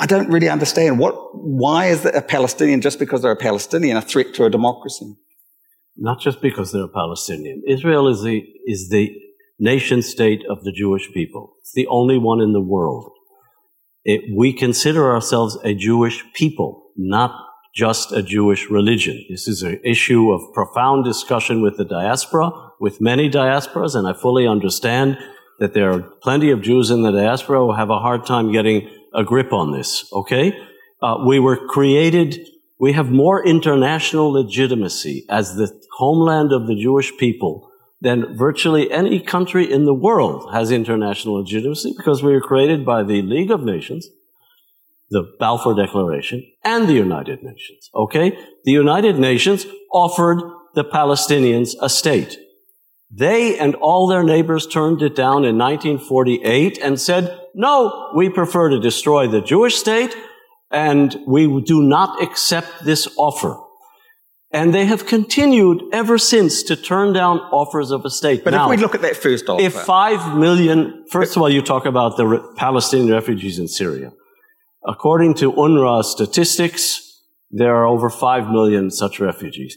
[0.00, 4.02] I don't really understand what, why is a Palestinian, just because they're a Palestinian, a
[4.02, 5.14] threat to a democracy?
[5.96, 7.62] Not just because they're a Palestinian.
[7.68, 9.14] Israel is the, is the
[9.58, 11.52] nation state of the Jewish people.
[11.60, 13.12] It's the only one in the world.
[14.02, 17.32] It, we consider ourselves a Jewish people, not
[17.74, 19.22] just a Jewish religion.
[19.28, 24.14] This is an issue of profound discussion with the diaspora, with many diasporas, and I
[24.14, 25.18] fully understand
[25.58, 28.88] that there are plenty of Jews in the diaspora who have a hard time getting
[29.14, 30.52] a grip on this, okay?
[31.02, 32.48] Uh, we were created,
[32.78, 39.20] we have more international legitimacy as the homeland of the Jewish people than virtually any
[39.20, 43.62] country in the world has international legitimacy because we were created by the League of
[43.62, 44.08] Nations,
[45.10, 48.38] the Balfour Declaration, and the United Nations, okay?
[48.64, 50.40] The United Nations offered
[50.74, 52.38] the Palestinians a state.
[53.10, 58.70] They and all their neighbors turned it down in 1948 and said, no, we prefer
[58.70, 60.16] to destroy the Jewish state
[60.70, 63.58] and we do not accept this offer.
[64.52, 68.42] And they have continued ever since to turn down offers of a state.
[68.42, 69.62] But now, if we look at that first offer.
[69.62, 74.12] If five million, first of all, you talk about the re- Palestinian refugees in Syria.
[74.84, 77.00] According to UNRWA statistics,
[77.50, 79.76] there are over five million such refugees.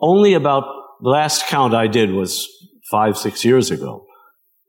[0.00, 0.64] Only about
[1.02, 2.48] the last count I did was
[2.90, 4.06] five, six years ago.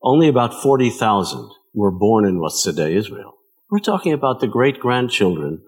[0.04, 3.34] Only about 40,000 were born in what's today Israel.
[3.72, 5.62] We're talking about the great grandchildren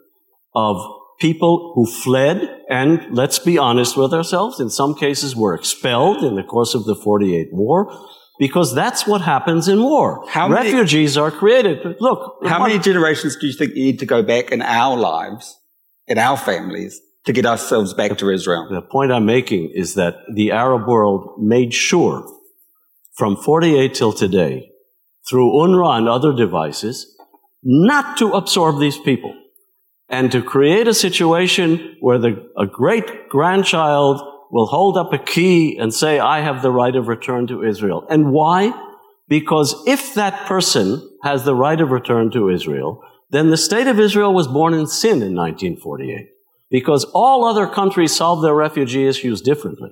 [0.53, 0.77] of
[1.19, 6.35] people who fled and, let's be honest with ourselves, in some cases were expelled in
[6.35, 7.91] the course of the 48 war
[8.37, 10.25] because that's what happens in war.
[10.27, 11.95] How Refugees many, are created.
[12.01, 12.39] Look.
[12.45, 15.57] How many generations do you think you need to go back in our lives,
[16.07, 18.67] in our families, to get ourselves back to Israel.
[18.69, 22.27] The point I'm making is that the Arab world made sure
[23.15, 24.69] from 48 till today,
[25.29, 27.15] through UNRWA and other devices,
[27.63, 29.33] not to absorb these people
[30.09, 35.77] and to create a situation where the, a great grandchild will hold up a key
[35.77, 38.05] and say, I have the right of return to Israel.
[38.09, 38.73] And why?
[39.27, 43.01] Because if that person has the right of return to Israel,
[43.31, 46.27] then the state of Israel was born in sin in 1948
[46.69, 49.89] because all other countries solve their refugee issues differently,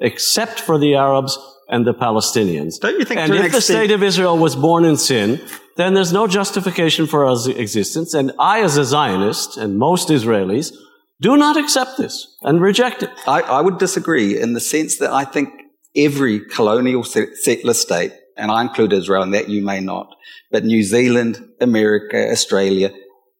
[0.00, 1.38] except for the Arabs
[1.68, 2.78] and the Palestinians.
[2.78, 3.20] Don't you think?
[3.20, 5.40] And if the state of Israel was born in sin,
[5.76, 8.14] then there's no justification for our existence.
[8.14, 10.72] And I, as a Zionist, and most Israelis,
[11.20, 13.10] do not accept this and reject it.
[13.26, 15.48] I, I would disagree in the sense that I think
[15.96, 20.14] every colonial settler state, and I include Israel, in that you may not,
[20.50, 22.92] but New Zealand, America, Australia,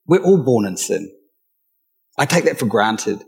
[0.06, 1.12] we're all born in sin.
[2.18, 3.22] I take that for granted.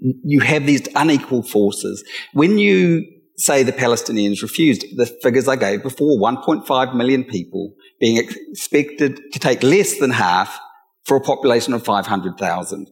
[0.00, 2.02] You have these unequal forces.
[2.32, 8.18] When you say the Palestinians refused, the figures I gave before, 1.5 million people being
[8.18, 10.60] expected to take less than half
[11.04, 12.90] for a population of 500,000.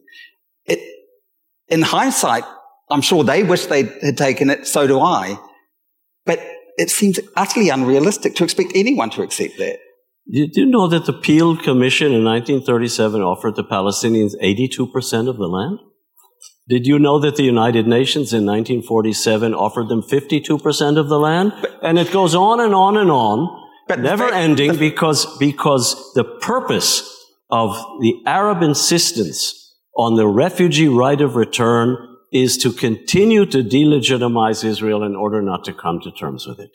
[0.65, 0.79] It,
[1.67, 2.43] in hindsight,
[2.89, 5.39] I'm sure they wish they had taken it, so do I.
[6.25, 6.39] But
[6.77, 9.79] it seems utterly unrealistic to expect anyone to accept that.
[10.29, 15.47] Did you know that the Peel Commission in 1937 offered the Palestinians 82% of the
[15.47, 15.79] land?
[16.67, 21.53] Did you know that the United Nations in 1947 offered them 52% of the land?
[21.59, 26.13] But, and it goes on and on and on, but never fact, ending because, because
[26.13, 27.01] the purpose
[27.49, 31.97] of the Arab insistence on the refugee right of return
[32.31, 36.69] is to continue to delegitimize Israel in order not to come to terms with it.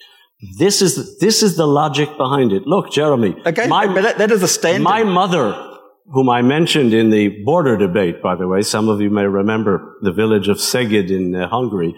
[0.58, 2.66] This is, this is the logic behind it.
[2.66, 3.34] Look, Jeremy.
[3.46, 4.82] Okay, my, but that, that is a standard.
[4.82, 5.75] My mother,
[6.12, 9.96] whom I mentioned in the border debate, by the way, some of you may remember
[10.02, 11.94] the village of Szeged in uh, Hungary.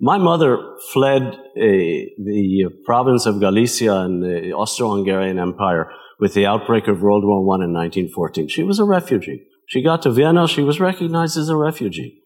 [0.00, 0.58] My mother
[0.92, 7.24] fled uh, the province of Galicia in the Austro-Hungarian Empire with the outbreak of World
[7.24, 8.48] War I in 1914.
[8.48, 9.46] She was a refugee.
[9.66, 10.46] She got to Vienna.
[10.48, 12.22] She was recognized as a refugee.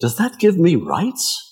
[0.00, 1.42] Does that give me rights?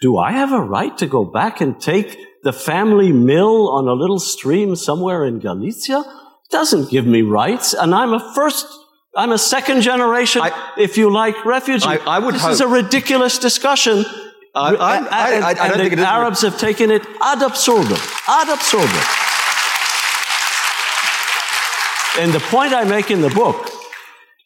[0.00, 3.92] Do I have a right to go back and take the family mill on a
[3.92, 6.02] little stream somewhere in Galicia?
[6.50, 7.74] Doesn't give me rights.
[7.74, 8.66] And I'm a first,
[9.16, 11.86] I'm a second generation, I, if you like, refugee.
[11.86, 12.52] I, I would this hope.
[12.52, 14.04] is a ridiculous discussion.
[14.54, 17.98] I, I, I, I, and the Arabs have taken it ad absurdum.
[18.26, 19.04] Ad absurdum.
[22.18, 23.70] And the point I make in the book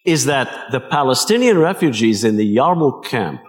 [0.05, 3.41] is that the Palestinian refugees in the Yarmouk camp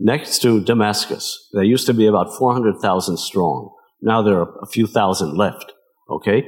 [0.00, 3.70] next to Damascus, they used to be about 400,000 strong.
[4.00, 5.72] Now there are a few thousand left.
[6.10, 6.44] Okay?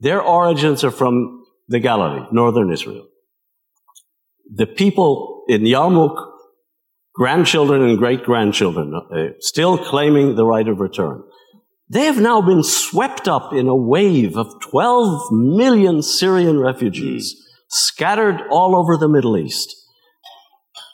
[0.00, 3.06] Their origins are from the Galilee, northern Israel.
[4.52, 6.16] The people in Yarmouk,
[7.14, 11.22] grandchildren and great grandchildren, uh, still claiming the right of return.
[11.88, 17.36] They have now been swept up in a wave of 12 million Syrian refugees
[17.68, 19.76] scattered all over the Middle East.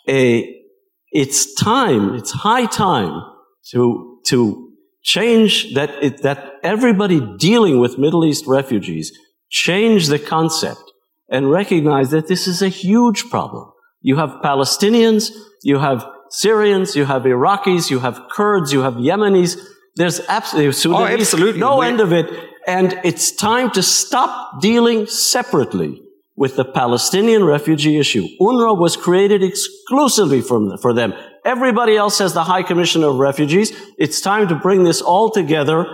[0.07, 3.23] It's time, it's high time
[3.71, 9.17] to, to change that, it, that everybody dealing with Middle East refugees
[9.49, 10.83] change the concept
[11.31, 13.71] and recognize that this is a huge problem.
[14.01, 15.31] You have Palestinians,
[15.63, 19.59] you have Syrians, you have Iraqis, you have Kurds, you have Yemenis.
[19.95, 21.61] There's absolutely, oh, Sudanese, oh, absolutely.
[21.61, 22.27] no We're, end of it.
[22.67, 26.03] And it's time to stop dealing separately
[26.35, 28.27] with the Palestinian refugee issue.
[28.41, 31.15] UNRWA was created exclusively for, for them.
[31.45, 33.73] Everybody else has the High Commission of Refugees.
[33.99, 35.87] It's time to bring this all together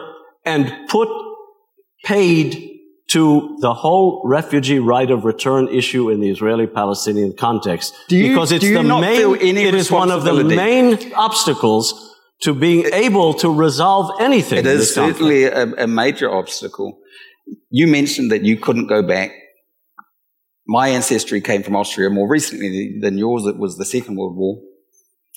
[0.45, 1.09] and put
[2.05, 2.71] paid
[3.09, 7.95] to the whole refugee right of return issue in the Israeli-Palestinian context.
[8.09, 13.35] You, because it's the main, it is one of the main obstacles to being able
[13.35, 14.59] to resolve anything.
[14.59, 16.99] It is certainly a, a major obstacle.
[17.71, 19.33] You mentioned that you couldn't go back
[20.67, 23.47] my ancestry came from Austria more recently than yours.
[23.47, 24.59] It was the Second World War.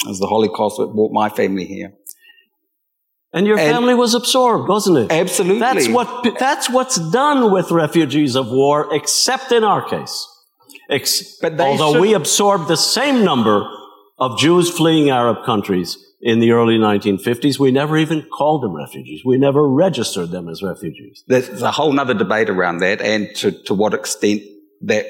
[0.05, 1.93] It was the Holocaust that brought my family here.
[3.35, 5.11] And your and family was absorbed, wasn't it?
[5.11, 5.59] Absolutely.
[5.59, 10.25] That's what, that's what's done with refugees of war, except in our case.
[10.89, 12.01] Ex- although should...
[12.01, 13.69] we absorbed the same number
[14.17, 19.25] of Jews fleeing Arab countries in the early 1950s, we never even called them refugees.
[19.25, 21.25] We never registered them as refugees.
[21.27, 24.43] There's a whole other debate around that and to, to what extent
[24.81, 25.05] that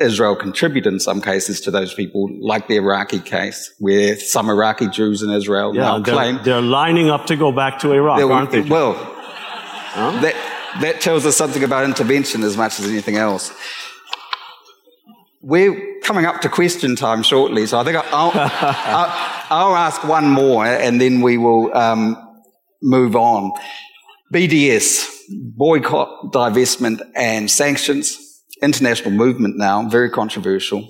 [0.00, 4.88] Israel contributed in some cases to those people, like the Iraqi case, where some Iraqi
[4.88, 8.20] Jews in Israel yeah, now they're, claim they're lining up to go back to Iraq,
[8.20, 8.62] aren't they?
[8.62, 10.20] Well, huh?
[10.22, 10.34] that
[10.80, 13.52] that tells us something about intervention as much as anything else.
[15.42, 20.28] We're coming up to question time shortly, so I think I'll, I'll, I'll ask one
[20.28, 22.16] more, and then we will um,
[22.80, 23.52] move on.
[24.32, 28.31] BDS, boycott, divestment, and sanctions
[28.62, 30.88] international movement now, very controversial.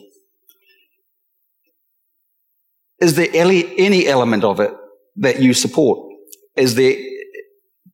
[3.00, 4.72] Is there any element of it
[5.16, 5.98] that you support?
[6.56, 6.94] Is there,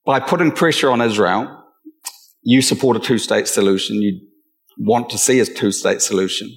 [0.05, 1.65] by putting pressure on Israel,
[2.43, 4.21] you support a two state solution, you
[4.77, 6.51] want to see a two state solution?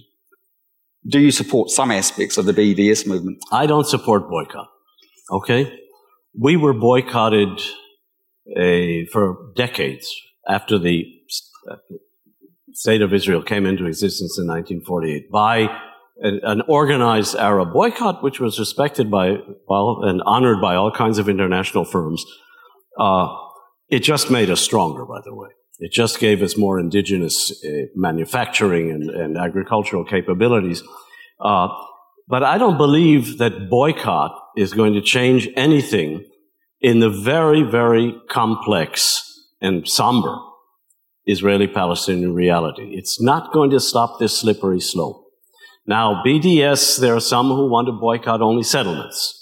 [1.07, 3.39] Do you support some aspects of the BDS movement?
[3.51, 4.67] I don't support boycott.
[5.31, 5.79] Okay?
[6.37, 7.59] We were boycotted
[8.55, 10.13] uh, for decades
[10.47, 11.05] after the
[12.73, 15.69] state of Israel came into existence in 1948 by
[16.17, 21.17] an, an organized Arab boycott, which was respected by, well, and honored by all kinds
[21.17, 22.23] of international firms.
[22.99, 23.35] Uh,
[23.89, 25.49] it just made us stronger, by the way.
[25.79, 30.83] It just gave us more indigenous uh, manufacturing and, and, agricultural capabilities.
[31.39, 31.69] Uh,
[32.27, 36.23] but I don't believe that boycott is going to change anything
[36.79, 39.23] in the very, very complex
[39.59, 40.37] and somber
[41.25, 42.95] Israeli Palestinian reality.
[42.95, 45.23] It's not going to stop this slippery slope.
[45.85, 49.37] Now, BDS, there are some who want to boycott only settlements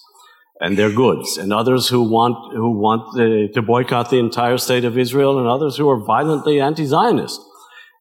[0.61, 4.83] and their goods, and others who want, who want uh, to boycott the entire state
[4.83, 7.39] of Israel, and others who are violently anti-Zionist.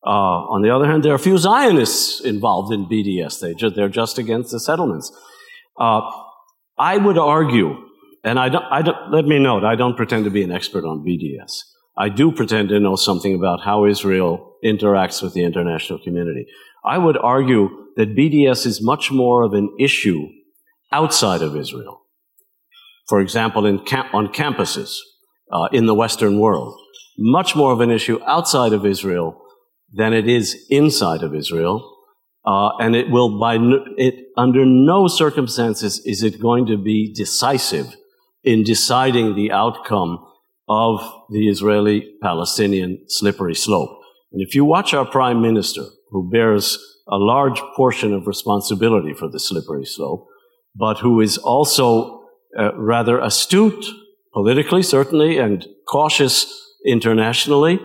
[0.05, 3.41] Uh, on the other hand, there are a few Zionists involved in BDS.
[3.41, 5.13] They ju- they're just against the settlements.
[5.79, 6.01] Uh,
[6.77, 7.77] I would argue,
[8.25, 10.85] and I don't, I don't, let me note, I don't pretend to be an expert
[10.85, 11.53] on BDS.
[11.99, 16.47] I do pretend to know something about how Israel interacts with the international community.
[16.85, 20.29] I would argue that BDS is much more of an issue
[20.93, 22.03] outside of Israel.
[23.09, 24.99] For example, camp- on campuses
[25.51, 26.79] uh, in the Western world,
[27.19, 29.43] much more of an issue outside of Israel
[29.93, 31.97] than it is inside of Israel.
[32.45, 33.59] Uh, and it will, by
[33.97, 37.97] it, under no circumstances is it going to be decisive
[38.45, 40.25] in deciding the outcome
[40.69, 41.01] of
[41.31, 43.91] the Israeli Palestinian slippery slope.
[44.33, 49.29] And if you watch our prime minister, who bears a large portion of responsibility for
[49.29, 50.27] the slippery slope,
[50.75, 52.23] but who is also
[52.59, 53.87] uh, rather astute
[54.33, 56.47] politically, certainly, and cautious
[56.87, 57.81] internationally,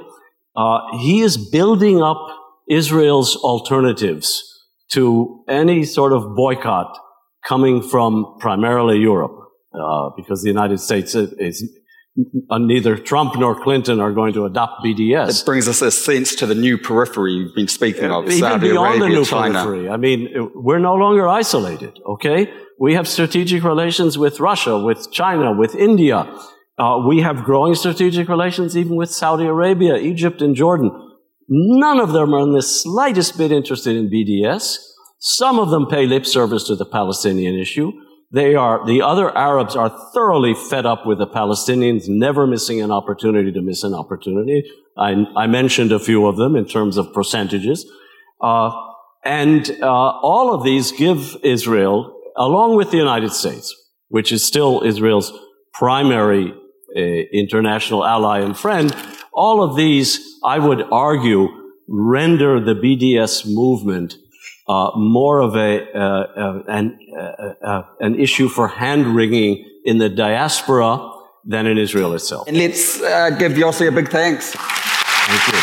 [0.56, 2.28] uh, he is building up
[2.70, 4.44] Israel's alternatives
[4.92, 6.98] to any sort of boycott
[7.46, 9.36] coming from primarily Europe,
[9.74, 11.68] uh, because the United States is,
[12.16, 15.42] neither Trump nor Clinton are going to adopt BDS.
[15.42, 18.70] It brings us a sense to the new periphery you've been speaking of, Even Saudi
[18.70, 19.64] beyond Arabia, the new China.
[19.64, 19.90] periphery.
[19.90, 22.52] I mean, we're no longer isolated, okay?
[22.80, 26.32] We have strategic relations with Russia, with China, with India.
[26.78, 30.92] Uh, we have growing strategic relations even with Saudi Arabia, Egypt, and Jordan.
[31.50, 34.78] None of them are in the slightest bit interested in BDS.
[35.20, 37.92] Some of them pay lip service to the Palestinian issue.
[38.34, 42.90] They are, the other Arabs are thoroughly fed up with the Palestinians never missing an
[42.90, 44.64] opportunity to miss an opportunity.
[44.98, 47.86] I, I mentioned a few of them in terms of percentages.
[48.42, 48.72] Uh,
[49.24, 53.74] and uh, all of these give Israel, along with the United States,
[54.08, 55.32] which is still Israel's
[55.72, 56.54] primary
[56.96, 58.96] uh, international ally and friend,
[59.32, 61.50] all of these, I would argue,
[61.88, 64.16] render the BDS movement
[64.74, 70.00] uh, more of a uh, uh, an, uh, uh, an issue for hand wringing in
[70.00, 71.12] the diaspora
[71.46, 72.48] than in Israel itself.
[72.48, 74.56] And let's uh, give Yossi a big thanks.
[74.56, 75.60] Thank you.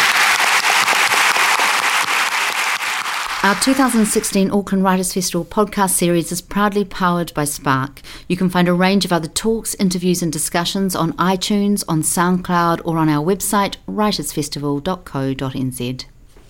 [3.42, 8.02] Our 2016 Auckland Writers Festival podcast series is proudly powered by Spark.
[8.28, 12.82] You can find a range of other talks, interviews, and discussions on iTunes, on SoundCloud,
[12.84, 16.04] or on our website, writersfestival.co.nz.